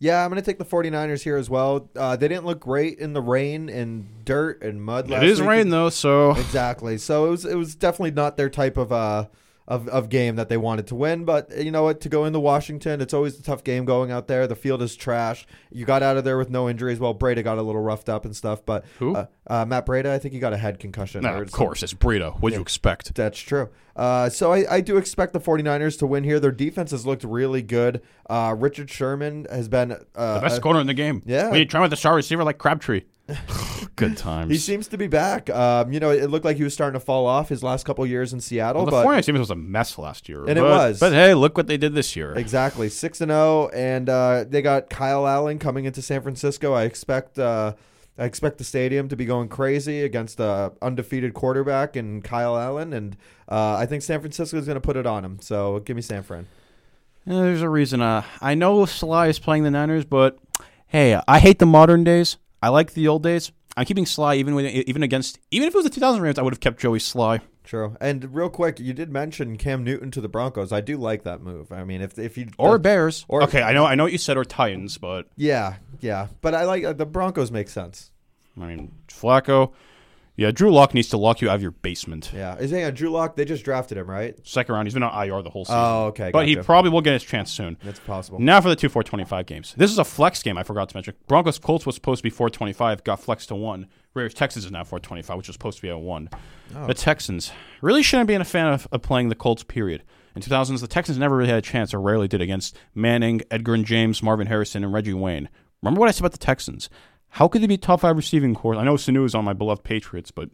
[0.00, 1.90] Yeah, I'm going to take the 49ers here as well.
[1.96, 5.40] Uh, they didn't look great in the rain and dirt and mud last It is
[5.40, 5.48] week.
[5.50, 6.98] rain, though, so Exactly.
[6.98, 9.26] So it was it was definitely not their type of uh
[9.68, 11.24] of, of game that they wanted to win.
[11.26, 12.00] But you know what?
[12.00, 14.46] To go into Washington, it's always a tough game going out there.
[14.46, 15.46] The field is trash.
[15.70, 16.98] You got out of there with no injuries.
[16.98, 19.14] Well, Breida got a little roughed up and stuff, but Who?
[19.14, 21.22] Uh, uh, Matt Breida, I think he got a head concussion.
[21.22, 22.38] no, of course, it's Burrito.
[22.40, 23.14] What'd you expect?
[23.14, 23.68] That's true.
[23.94, 26.40] Uh, so I, I do expect the 49ers to win here.
[26.40, 28.00] Their defense has looked really good.
[28.30, 31.22] Uh, Richard Sherman has been uh, The best uh, corner in the game.
[31.26, 31.50] yeah.
[31.50, 33.02] When you try with the star receiver like Crabtree.
[33.96, 34.50] Good times.
[34.50, 35.50] he seems to be back.
[35.50, 38.06] Um, you know, it looked like he was starting to fall off his last couple
[38.06, 40.46] years in Seattle, Well, the but 49ers defense was a mess last year.
[40.46, 40.98] And it was.
[41.00, 42.32] But hey, look what they did this year.
[42.34, 46.72] Exactly, six and zero, and uh, they got Kyle Allen coming into San Francisco.
[46.72, 47.74] I expect uh,
[48.16, 52.92] I expect the stadium to be going crazy against a undefeated quarterback and Kyle Allen,
[52.92, 53.16] and
[53.48, 55.38] uh, I think San Francisco is going to put it on him.
[55.40, 56.46] So give me San Fran.
[57.26, 58.00] There's a reason.
[58.00, 60.38] Uh, I know Slye is playing the Niners, but
[60.86, 62.38] hey, I hate the modern days.
[62.62, 63.52] I like the old days.
[63.76, 66.42] I'm keeping Sly even with even against even if it was the 2000 Rams, I
[66.42, 67.40] would have kept Joey Slye.
[67.62, 67.96] True.
[68.00, 70.72] And real quick, you did mention Cam Newton to the Broncos.
[70.72, 71.70] I do like that move.
[71.70, 73.24] I mean, if if you Or uh, Bears.
[73.28, 76.54] or- okay, I know I know what you said or Titans, but yeah, yeah, but
[76.54, 78.10] I like uh, the Broncos make sense.
[78.60, 79.72] I mean Flacco.
[80.38, 82.30] Yeah, Drew Lock needs to lock you out of your basement.
[82.32, 83.34] Yeah, is he on Drew Lock?
[83.34, 84.38] They just drafted him, right?
[84.46, 85.76] Second round, he's been on IR the whole oh, season.
[85.76, 87.76] Oh, okay, But he probably will get his chance soon.
[87.82, 88.38] That's possible.
[88.38, 89.74] Now for the two 425 games.
[89.76, 91.14] This is a flex game I forgot to mention.
[91.26, 93.88] Broncos Colts was supposed to be 425, got flexed to 1.
[94.14, 96.28] Raiders Texans is now 425, which was supposed to be a 1.
[96.76, 96.86] Oh.
[96.86, 97.50] The Texans
[97.82, 100.04] really shouldn't be in a fan of, of playing the Colts, period.
[100.36, 103.82] In 2000s, the Texans never really had a chance, or rarely did, against Manning, Edgerrin
[103.82, 105.48] James, Marvin Harrison, and Reggie Wayne.
[105.82, 106.88] Remember what I said about the Texans?
[107.30, 108.74] How could they be top five receiving core?
[108.76, 110.50] I know Sanu is on my beloved Patriots, but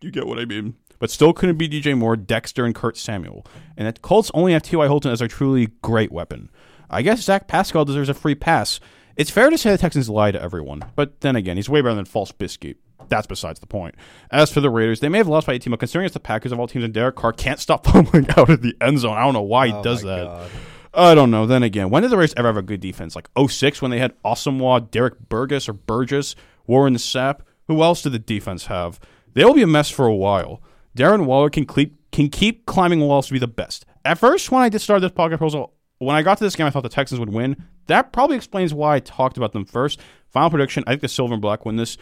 [0.00, 0.76] you get what I mean.
[0.98, 3.46] But still couldn't be DJ Moore, Dexter, and Curtis Samuel.
[3.76, 4.84] And the Colts only have T.Y.
[4.86, 6.50] Hilton as their truly great weapon.
[6.90, 8.80] I guess Zach Pascal deserves a free pass.
[9.16, 11.94] It's fair to say the Texans lie to everyone, but then again, he's way better
[11.94, 12.78] than False Biscuit.
[13.08, 13.94] That's besides the point.
[14.30, 16.20] As for the Raiders, they may have lost by a team, but considering it's the
[16.20, 19.16] Packers of all teams and Derek Carr can't stop fumbling out of the end zone,
[19.16, 20.24] I don't know why he Oh does that.
[20.24, 20.50] God.
[20.98, 21.46] I don't know.
[21.46, 23.14] Then again, when did the Raiders ever have a good defense?
[23.14, 26.34] Like 06 when they had Asomugha, Derrick Burgess or Burgess,
[26.66, 27.40] Warren Sapp.
[27.68, 28.98] Who else did the defense have?
[29.34, 30.60] They will be a mess for a while.
[30.96, 33.86] Darren Waller can keep can keep climbing walls to be the best.
[34.04, 36.66] At first, when I did start this podcast proposal, when I got to this game,
[36.66, 37.64] I thought the Texans would win.
[37.86, 40.00] That probably explains why I talked about them first.
[40.30, 41.96] Final prediction: I think the Silver and Black win this.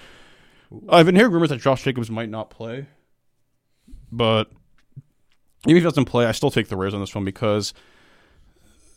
[0.88, 2.86] I've been hearing rumors that Josh Jacobs might not play,
[4.10, 4.50] but
[5.66, 7.74] even if he doesn't play, I still take the Raiders on this one because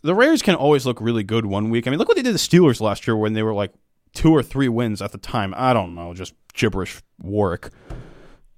[0.01, 1.88] the Raiders can always look really good one week.
[1.88, 3.73] I mean, look what they did to the Steelers last year when they were like
[4.13, 5.53] two or three wins at the time.
[5.57, 7.71] I don't know, just gibberish work.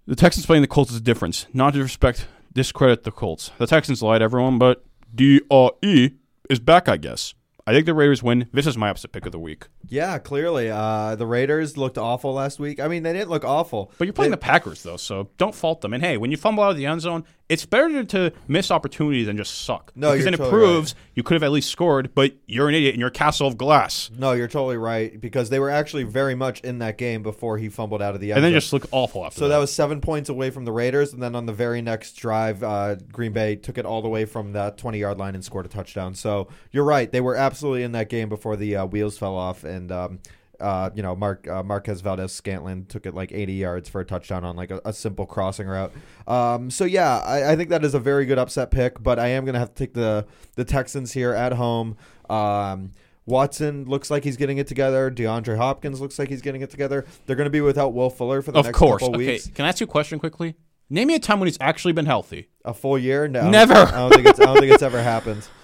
[0.08, 1.46] The Texans playing the Colts is a difference.
[1.54, 3.52] Not to respect, discredit the Colts.
[3.58, 6.12] The Texans lied everyone, but D-R-E
[6.50, 7.34] is back, I guess.
[7.68, 8.48] I think the Raiders win.
[8.52, 9.68] This is my upset pick of the week.
[9.88, 10.70] Yeah, clearly.
[10.72, 12.80] Uh, the Raiders looked awful last week.
[12.80, 13.92] I mean, they didn't look awful.
[14.00, 15.94] But you're playing They- the Packers, though, so don't fault them.
[15.94, 19.26] And hey, when you fumble out of the end zone, it's better to miss opportunities
[19.26, 19.92] than just suck.
[19.94, 22.70] No, because you're then it totally proves you could have at least scored, but you're
[22.70, 24.10] an idiot in your castle of glass.
[24.18, 27.68] No, you're totally right because they were actually very much in that game before he
[27.68, 28.58] fumbled out of the end And then zone.
[28.62, 31.36] just look awful after So that was seven points away from the Raiders, and then
[31.36, 34.78] on the very next drive, uh, Green Bay took it all the way from that
[34.78, 36.16] 20 yard line and scored a touchdown.
[36.16, 39.66] So you're right; they were absolutely in that game before the uh, wheels fell off,
[39.66, 40.20] and um,
[40.62, 44.44] uh, you know Mark uh, Marquez Valdes-Scantling took it like 80 yards for a touchdown
[44.44, 45.92] on like a, a simple crossing route.
[46.28, 49.28] Um, so yeah, I, I think that is a very good upset pick, but I
[49.30, 51.98] am gonna have to take the the Texans here at home.
[52.30, 52.92] Um,
[53.26, 55.12] Watson looks like he's getting it together.
[55.12, 57.06] DeAndre Hopkins looks like he's getting it together.
[57.26, 59.02] They're going to be without Will Fuller for the Of next course.
[59.04, 59.48] couple Okay, weeks.
[59.48, 60.56] can I ask you a question quickly?
[60.90, 62.50] Name me a time when he's actually been healthy.
[62.66, 63.28] A full year?
[63.28, 63.76] No, Never.
[63.76, 64.40] I don't think it's.
[64.40, 65.48] I don't think it's ever happened.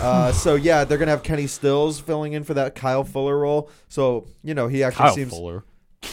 [0.00, 3.70] Uh, so yeah, they're gonna have Kenny Stills filling in for that Kyle Fuller role.
[3.88, 5.64] So you know he actually Kyle seems Fuller.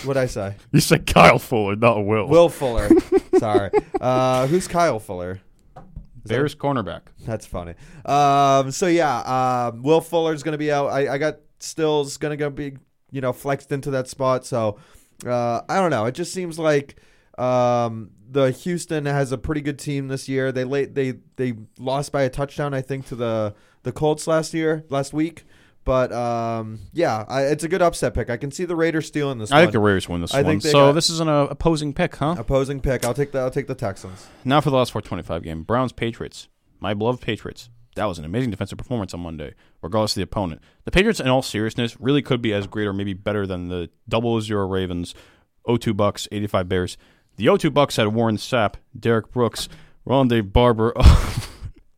[0.03, 0.55] What'd I say?
[0.71, 2.27] You said Kyle Fuller, not Will.
[2.27, 2.89] Will Fuller.
[3.37, 3.71] Sorry.
[4.01, 5.41] Uh, who's Kyle Fuller?
[6.25, 7.03] Bears cornerback.
[7.25, 7.73] That's funny.
[8.05, 10.87] Um, so yeah, um, Will Fuller's going to be out.
[10.87, 12.73] I, I got Stills going to go be
[13.11, 14.45] you know flexed into that spot.
[14.45, 14.77] So
[15.25, 16.05] uh, I don't know.
[16.05, 16.97] It just seems like
[17.37, 20.51] um, the Houston has a pretty good team this year.
[20.51, 24.53] They late they they lost by a touchdown, I think, to the the Colts last
[24.53, 25.45] year, last week.
[25.83, 28.29] But um, yeah, I, it's a good upset pick.
[28.29, 29.51] I can see the Raiders stealing this.
[29.51, 29.63] I one.
[29.63, 30.59] think the Raiders win this I one.
[30.59, 32.35] think So this is an uh, opposing pick, huh?
[32.37, 33.05] opposing pick.
[33.05, 34.27] I'll take the I'll take the Texans.
[34.43, 35.63] Now for the last 425 game.
[35.63, 36.49] Browns Patriots.
[36.81, 37.69] My beloved Patriots.
[37.95, 40.61] That was an amazing defensive performance on Monday, regardless of the opponent.
[40.85, 43.89] The Patriots, in all seriousness, really could be as great or maybe better than the
[44.07, 45.15] double zero Ravens,
[45.67, 46.97] 0-2 Bucks, 85 Bears.
[47.37, 49.67] The 0-2 Bucks had Warren Sapp, Derrick Brooks,
[50.05, 50.93] Rondé Barber,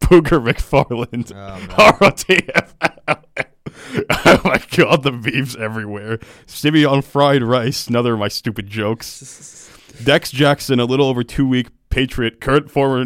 [0.10, 2.74] Booger McFarland, oh, ROTF.
[4.26, 6.20] oh my god, the memes everywhere.
[6.48, 9.70] Stevie on fried rice, another of my stupid jokes.
[10.04, 13.06] Dex Jackson, a little over two week Patriot, current former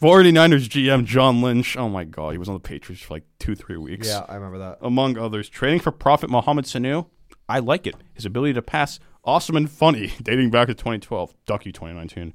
[0.00, 1.76] 49ers GM John Lynch.
[1.76, 4.06] Oh my god, he was on the Patriots for like two, three weeks.
[4.06, 4.78] Yeah, I remember that.
[4.80, 7.06] Among others, trading for Prophet Mohamed Sanu.
[7.48, 7.96] I like it.
[8.14, 12.32] His ability to pass, awesome and funny, dating back to 2012, Ducky 2019.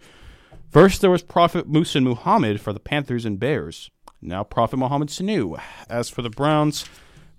[0.70, 3.90] First, there was Prophet Muhsin Muhammad for the Panthers and Bears.
[4.22, 5.60] Now, Prophet Mohamed Sanu.
[5.90, 6.86] As for the Browns,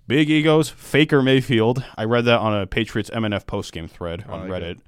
[0.06, 1.84] big egos, Faker Mayfield.
[1.96, 4.80] I read that on a Patriots MNF postgame thread on Oh, Reddit.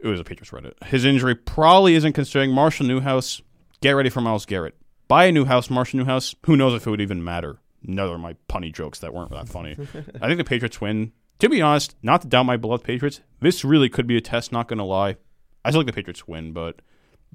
[0.00, 0.82] It was a Patriots Reddit.
[0.88, 3.40] His injury probably isn't considering Marshall Newhouse.
[3.80, 4.74] Get ready for Myles Garrett.
[5.08, 6.34] Buy a new house, Marshall Newhouse.
[6.46, 7.58] Who knows if it would even matter?
[7.86, 9.76] Another of my punny jokes that weren't that funny.
[10.20, 11.12] I think the Patriots win.
[11.38, 14.52] To be honest, not to doubt my beloved Patriots, this really could be a test,
[14.52, 15.16] not going to lie.
[15.64, 16.80] I still think the Patriots win, but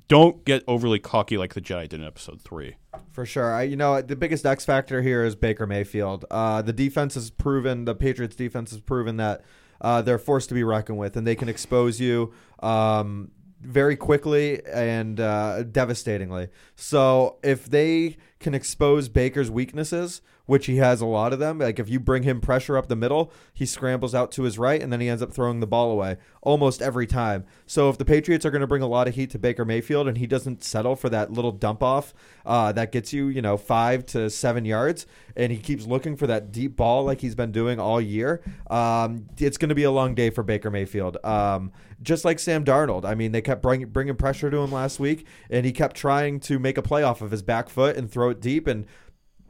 [0.08, 2.76] don't get overly cocky like the Jedi did in episode three.
[3.12, 3.54] For sure.
[3.54, 6.26] I, you know, the biggest X factor here is Baker Mayfield.
[6.30, 9.44] Uh, the defense has proven, the Patriots defense has proven that
[9.82, 13.32] uh, they're forced to be reckoned with, and they can expose you um,
[13.62, 16.50] very quickly and uh, devastatingly.
[16.76, 21.80] So if they can expose Baker's weaknesses, which he has a lot of them, like
[21.80, 24.94] if you bring him pressure up the middle, he scrambles out to his right, and
[24.94, 27.44] then he ends up throwing the ball away almost every time.
[27.66, 30.08] So if the Patriots are going to bring a lot of heat to Baker Mayfield,
[30.08, 32.14] and he doesn't settle for that little dump off
[32.46, 36.28] uh, that gets you, you know, five to seven yards, and he keeps looking for
[36.28, 39.92] that deep ball like he's been doing all year, um, it's going to be a
[39.92, 41.18] long day for Baker Mayfield.
[41.24, 43.06] Um, just like Sam Darnold.
[43.06, 46.40] I mean, they kept bring, bringing pressure to him last week, and he kept trying
[46.42, 48.86] to make a play off of his back foot and throw deep, and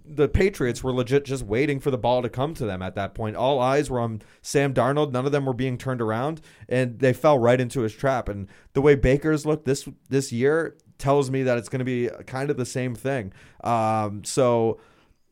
[0.08, 3.15] the Patriots were legit just waiting for the ball to come to them at that
[3.15, 3.36] point.
[3.36, 5.12] All eyes were on Sam Darnold.
[5.12, 8.30] None of them were being turned around, and they fell right into his trap.
[8.30, 12.10] And the way Baker's looked this this year tells me that it's going to be
[12.26, 13.34] kind of the same thing.
[13.63, 14.80] Um, so,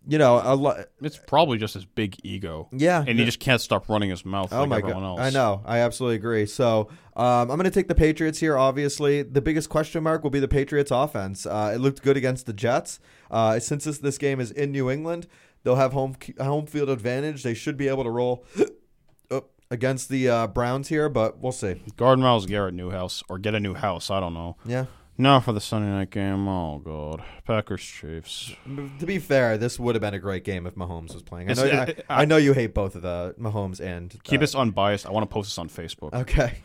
[0.07, 2.67] you know, a It's probably just his big ego.
[2.71, 5.07] yeah, And he just can't stop running his mouth Oh like my everyone god!
[5.07, 5.19] else.
[5.21, 5.61] I know.
[5.65, 6.45] I absolutely agree.
[6.45, 8.57] So um, I'm going to take the Patriots here.
[8.57, 11.45] Obviously, the biggest question mark will be the Patriots' offense.
[11.45, 12.99] Uh, it looked good against the Jets.
[13.31, 15.27] Uh, since this this game is in New England,
[15.63, 17.43] they'll have home home field advantage.
[17.43, 18.45] They should be able to roll
[19.31, 21.81] up against the uh, Browns here, but we'll see.
[21.97, 24.11] Garden Myles Garrett, new house, or get a new house.
[24.11, 24.57] I don't know.
[24.65, 24.85] Yeah.
[25.17, 26.47] Now for the Sunday night game.
[26.47, 28.53] Oh god, Packers Chiefs.
[28.99, 31.51] To be fair, this would have been a great game if Mahomes was playing.
[31.51, 31.63] I know.
[31.65, 35.05] I, I know you hate both of the Mahomes and Keep this unbiased.
[35.05, 36.13] I want to post this on Facebook.
[36.13, 36.59] Okay.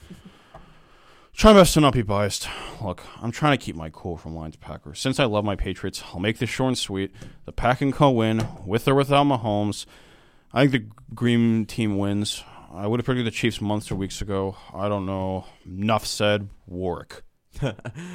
[1.35, 2.49] Try my best to not be biased.
[2.83, 4.99] Look, I'm trying to keep my cool from Lions Packers.
[4.99, 7.13] Since I love my Patriots, I'll make this short and sweet.
[7.45, 9.87] The Pack and Co win, with or without Mahomes.
[10.53, 12.43] I think the Green team wins.
[12.73, 14.57] I would have predicted the Chiefs months or weeks ago.
[14.75, 15.45] I don't know.
[15.65, 16.49] Enough said.
[16.67, 17.23] Warwick.
[17.63, 17.73] uh,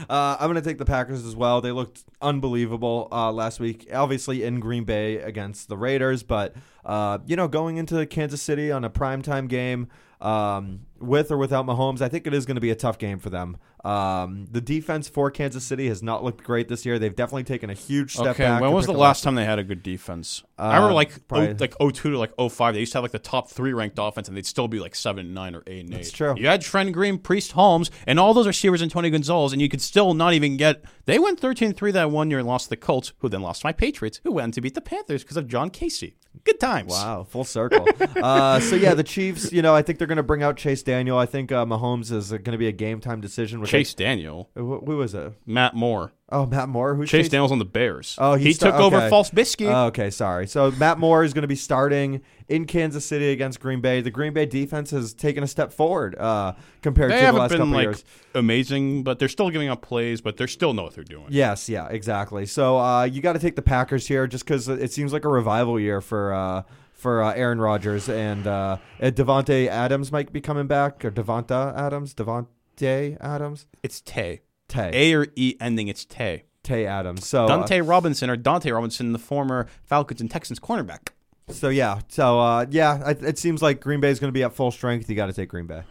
[0.09, 1.61] I'm going to take the Packers as well.
[1.61, 7.19] They looked unbelievable uh, last week, obviously in Green Bay against the Raiders, but uh,
[7.25, 9.87] you know, going into Kansas City on a primetime game
[10.21, 13.19] um, with or without Mahomes, I think it is going to be a tough game
[13.19, 13.57] for them.
[13.83, 16.97] Um, the defense for Kansas City has not looked great this year.
[16.99, 18.61] They've definitely taken a huge step Okay, back.
[18.61, 20.41] when was the last time they had a good defense?
[20.57, 23.03] I Uh, remember like probably- oh, like 02 to like 05, they used to have
[23.03, 25.81] like the top three ranked offense, and they'd still be like seven nine or eight
[25.85, 25.97] and eight.
[25.97, 26.33] That's true.
[26.37, 29.67] You had Trent Green, Priest Holmes, and all those receivers and Tony Gonzalez, and you
[29.67, 30.83] could still not even get.
[31.05, 33.67] They went 13-3 that one year and lost to the Colts, who then lost to
[33.67, 36.13] my Patriots, who went to beat the Panthers because of John Kasay.
[36.45, 36.91] Good times.
[36.91, 37.87] Wow, full circle.
[38.17, 39.51] uh, so yeah, the Chiefs.
[39.53, 41.17] You know, I think they're going to bring out Chase Daniel.
[41.17, 43.63] I think uh, Mahomes is going to be a game time decision.
[43.65, 45.33] Chase Daniel, who, who was it?
[45.45, 46.11] Matt Moore.
[46.33, 46.95] Oh, Matt Moore.
[46.95, 48.15] Who's Chase Daniel's on the Bears.
[48.17, 49.09] Oh, he he's sta- took over okay.
[49.09, 49.69] False Biscuit.
[49.69, 50.47] Oh, okay, sorry.
[50.47, 54.01] So Matt Moore is going to be starting in Kansas City against Green Bay.
[54.01, 57.49] The Green Bay defense has taken a step forward uh, compared they to the last
[57.49, 58.03] been couple like years.
[58.33, 61.27] amazing, but they're still giving up plays, but they still know what they're doing.
[61.29, 62.45] Yes, yeah, exactly.
[62.47, 65.29] So uh, you got to take the Packers here, just because it seems like a
[65.29, 66.63] revival year for uh,
[66.93, 72.13] for uh, Aaron Rodgers and uh, Devonte Adams might be coming back or Devonta Adams,
[72.13, 74.41] Devonte Adams, It's Tay.
[74.73, 76.43] Tay, A or E ending, it's Tay.
[76.63, 77.27] Tay Adams.
[77.27, 81.09] So uh, Dante Robinson or Dante Robinson, the former Falcons and Texans cornerback.
[81.49, 84.43] so yeah, so uh, yeah, it, it seems like Green Bay is going to be
[84.43, 85.09] at full strength.
[85.09, 85.83] You got to take Green Bay.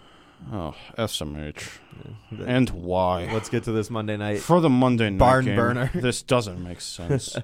[0.51, 1.69] Oh, SMH.
[2.47, 3.29] And why?
[3.33, 4.41] Let's get to this Monday night.
[4.41, 5.91] For the Monday night Barn game, burner.
[5.95, 7.37] this doesn't make sense.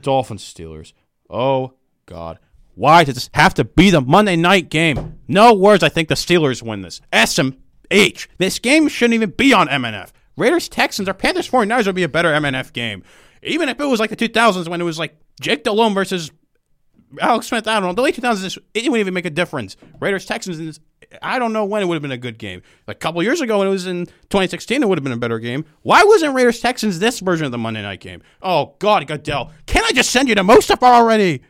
[0.00, 0.92] Dolphins Steelers.
[1.28, 1.72] Oh
[2.04, 2.38] God.
[2.74, 5.18] Why does this have to be the Monday night game?
[5.26, 5.82] No words.
[5.82, 7.00] I think the Steelers win this.
[7.12, 8.28] SMH.
[8.38, 10.10] This game shouldn't even be on MNF.
[10.36, 13.02] Raiders Texans or Panthers 49ers would be a better MNF game.
[13.42, 16.30] Even if it was like the 2000s when it was like Jake Delhomme versus
[17.20, 17.92] Alex Smith, I don't know.
[17.92, 19.76] The late 2000s, it wouldn't even make a difference.
[20.00, 20.80] Raiders Texans,
[21.22, 22.62] I don't know when it would have been a good game.
[22.88, 25.38] A couple years ago, when it was in 2016, it would have been a better
[25.38, 25.64] game.
[25.82, 28.22] Why wasn't Raiders Texans this version of the Monday night game?
[28.42, 29.52] Oh, God, Goodell.
[29.66, 31.42] Can I just send you to Mustafar already?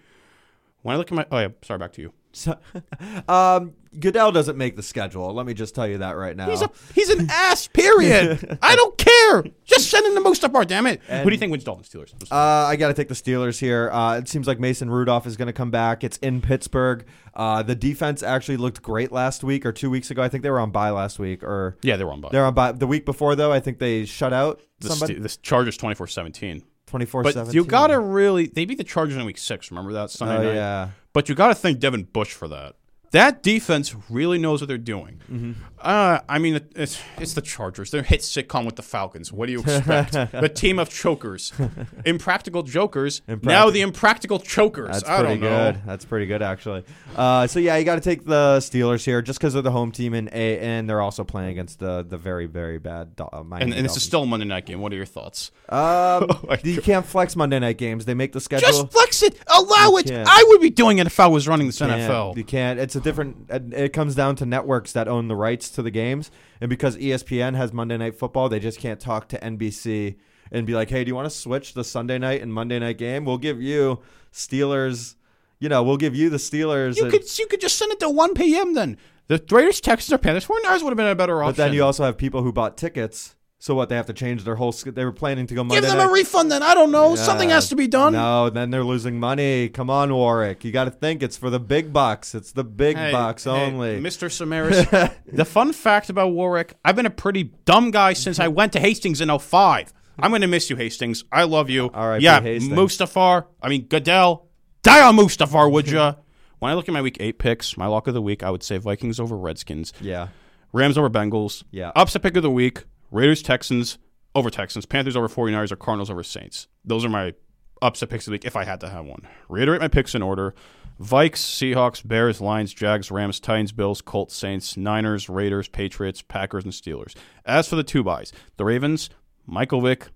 [0.83, 1.27] When I look at my.
[1.31, 1.49] Oh, yeah.
[1.63, 2.13] Sorry, back to you.
[2.37, 2.59] So,
[3.29, 5.33] um, Goodell doesn't make the schedule.
[5.33, 6.51] Let me just tell you that right now.
[6.51, 8.59] He's, a, he's an ass, period.
[8.61, 9.45] I don't care.
[9.65, 11.01] Just send him to Mustafar, damn it.
[11.05, 12.13] Who do you think wins Dolphins Steelers?
[12.31, 13.91] Uh, I got to take the Steelers here.
[13.91, 16.05] Uh, it seems like Mason Rudolph is going to come back.
[16.05, 17.07] It's in Pittsburgh.
[17.35, 20.23] Uh, the defense actually looked great last week or two weeks ago.
[20.23, 22.29] I think they were on bye last week or yeah, they were on bye.
[22.33, 22.73] they're on bye.
[22.73, 25.15] The week before though, I think they shut out The, somebody.
[25.15, 26.63] Ste- the Chargers 24 17.
[26.87, 28.47] Twenty four But you got to really.
[28.47, 29.73] They beat the Chargers in week six.
[29.73, 30.55] Remember that Sunday Oh night?
[30.55, 30.89] yeah.
[31.17, 32.75] But you got to thank Devin Bush for that.
[33.13, 35.23] That defense really knows what they're doing.
[35.33, 35.53] Mm-hmm.
[35.81, 37.91] Uh, I mean, it's it's the Chargers.
[37.91, 39.33] They're hit sitcom with the Falcons.
[39.33, 40.13] What do you expect?
[40.33, 41.53] the team of chokers,
[42.05, 43.23] impractical jokers.
[43.43, 44.89] now the impractical chokers.
[44.89, 45.73] That's I pretty don't know.
[45.73, 45.83] good.
[45.87, 46.85] That's pretty good, actually.
[47.15, 49.93] Uh, so yeah, you got to take the Steelers here, just because they're the home
[49.93, 53.43] team, and a and they're also playing against the the very very bad Do- uh,
[53.43, 54.81] Miami And, and this is still a Monday night game.
[54.81, 55.51] What are your thoughts?
[55.69, 58.05] Um, my you can't flex Monday night games.
[58.07, 58.67] They make the schedule.
[58.69, 59.39] Just flex it.
[59.47, 60.07] Allow You it.
[60.07, 60.29] can't.
[60.31, 62.37] I would be doing it if I was running this can't- NFL.
[62.37, 62.79] You can't.
[62.81, 63.51] It's a different.
[63.51, 67.55] It comes down to networks that own the rights to the games, and because ESPN
[67.55, 70.17] has Monday Night Football, they just can't talk to NBC
[70.53, 72.99] and be like, "Hey, do you want to switch the Sunday night and Monday night
[72.99, 73.25] game?
[73.25, 74.01] We'll give you
[74.33, 75.15] Steelers.
[75.61, 78.01] You know, we'll give you the Steelers." You and- could you could just send it
[78.01, 78.75] to 1 p.m.
[78.75, 78.97] then.
[79.29, 81.53] The Raiders, Texans, or Panthers, 49ers would have been a better option.
[81.53, 83.36] but then you also have people who bought tickets.
[83.67, 83.89] So what?
[83.89, 84.71] They have to change their whole.
[84.71, 86.09] sch- They were planning to go Monday Give them night.
[86.09, 86.63] a refund then.
[86.63, 87.17] I don't know.
[87.17, 88.13] Something has to be done.
[88.13, 89.69] No, then they're losing money.
[89.71, 90.65] Come on, Warwick.
[90.65, 92.33] You got to think it's for the big bucks.
[92.37, 94.01] It's the big Hey, bucks hey, only.
[94.01, 94.29] Mr.
[94.31, 98.73] Samaras, the fun fact about Warwick, I've been a pretty dumb guy since I went
[98.75, 99.93] to Hastings in 05.
[100.21, 101.25] I'm going to miss you, Hastings.
[101.33, 101.91] I love you.
[101.93, 102.73] All right, Yeah, Hastings.
[102.73, 103.47] Mustafar.
[103.61, 104.47] I mean, Goodell.
[104.85, 106.15] Die on Mustafar, would ya?
[106.61, 108.63] when I look at my week eight picks, my lock of the week, I would
[108.63, 110.29] say Vikings over Redskins, yeah.
[110.73, 111.65] Rams over Bengals.
[111.73, 111.91] Yeah.
[111.97, 113.99] Upset pick of the week, Raiders, Texans
[114.35, 116.69] over Texans, Panthers over 49ers, or Cardinals over Saints.
[116.85, 117.35] Those are my
[117.83, 119.27] upset picks of the week if I had to have one.
[119.49, 120.55] Reiterate my picks in order.
[121.01, 126.73] Vikes, Seahawks, Bears, Lions, Jags, Rams, Titans, Bills, Colts, Saints, Niners, Raiders, Patriots, Packers, and
[126.73, 127.15] Steelers.
[127.45, 129.11] As for the two buys, the Ravens,
[129.47, 130.09] Michael Vick,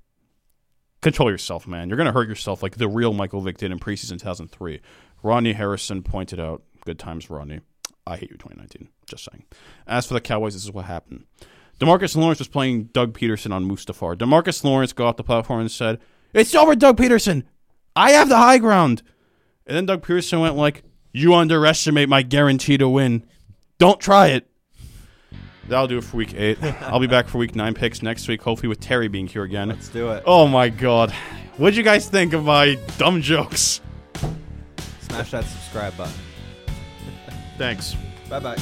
[1.02, 1.88] control yourself, man.
[1.88, 4.80] You're going to hurt yourself like the real Michael Vick did in preseason 2003.
[5.22, 7.60] Rodney Harrison pointed out, good times, Rodney.
[8.06, 8.88] I hate you 2019.
[9.06, 9.44] Just saying.
[9.86, 11.26] As for the Cowboys, this is what happened.
[11.80, 14.14] Demarcus Lawrence was playing Doug Pederson on Mustafar.
[14.14, 15.98] Demarcus Lawrence got off the platform and said,
[16.34, 17.44] It's over, Doug Pederson.
[17.96, 19.02] I have the high ground.
[19.66, 23.24] And then Doug Pederson went like, You underestimate my guarantee to win.
[23.78, 24.46] Don't try it.
[25.68, 26.62] That'll do it for week eight.
[26.82, 29.68] I'll be back for week nine picks next week, hopefully with Terry being here again.
[29.68, 30.22] Let's do it.
[30.26, 31.12] Oh my god.
[31.56, 33.80] What'd you guys think of my dumb jokes?
[35.00, 36.14] Smash that subscribe button.
[37.56, 37.96] Thanks.
[38.28, 38.56] Bye bye.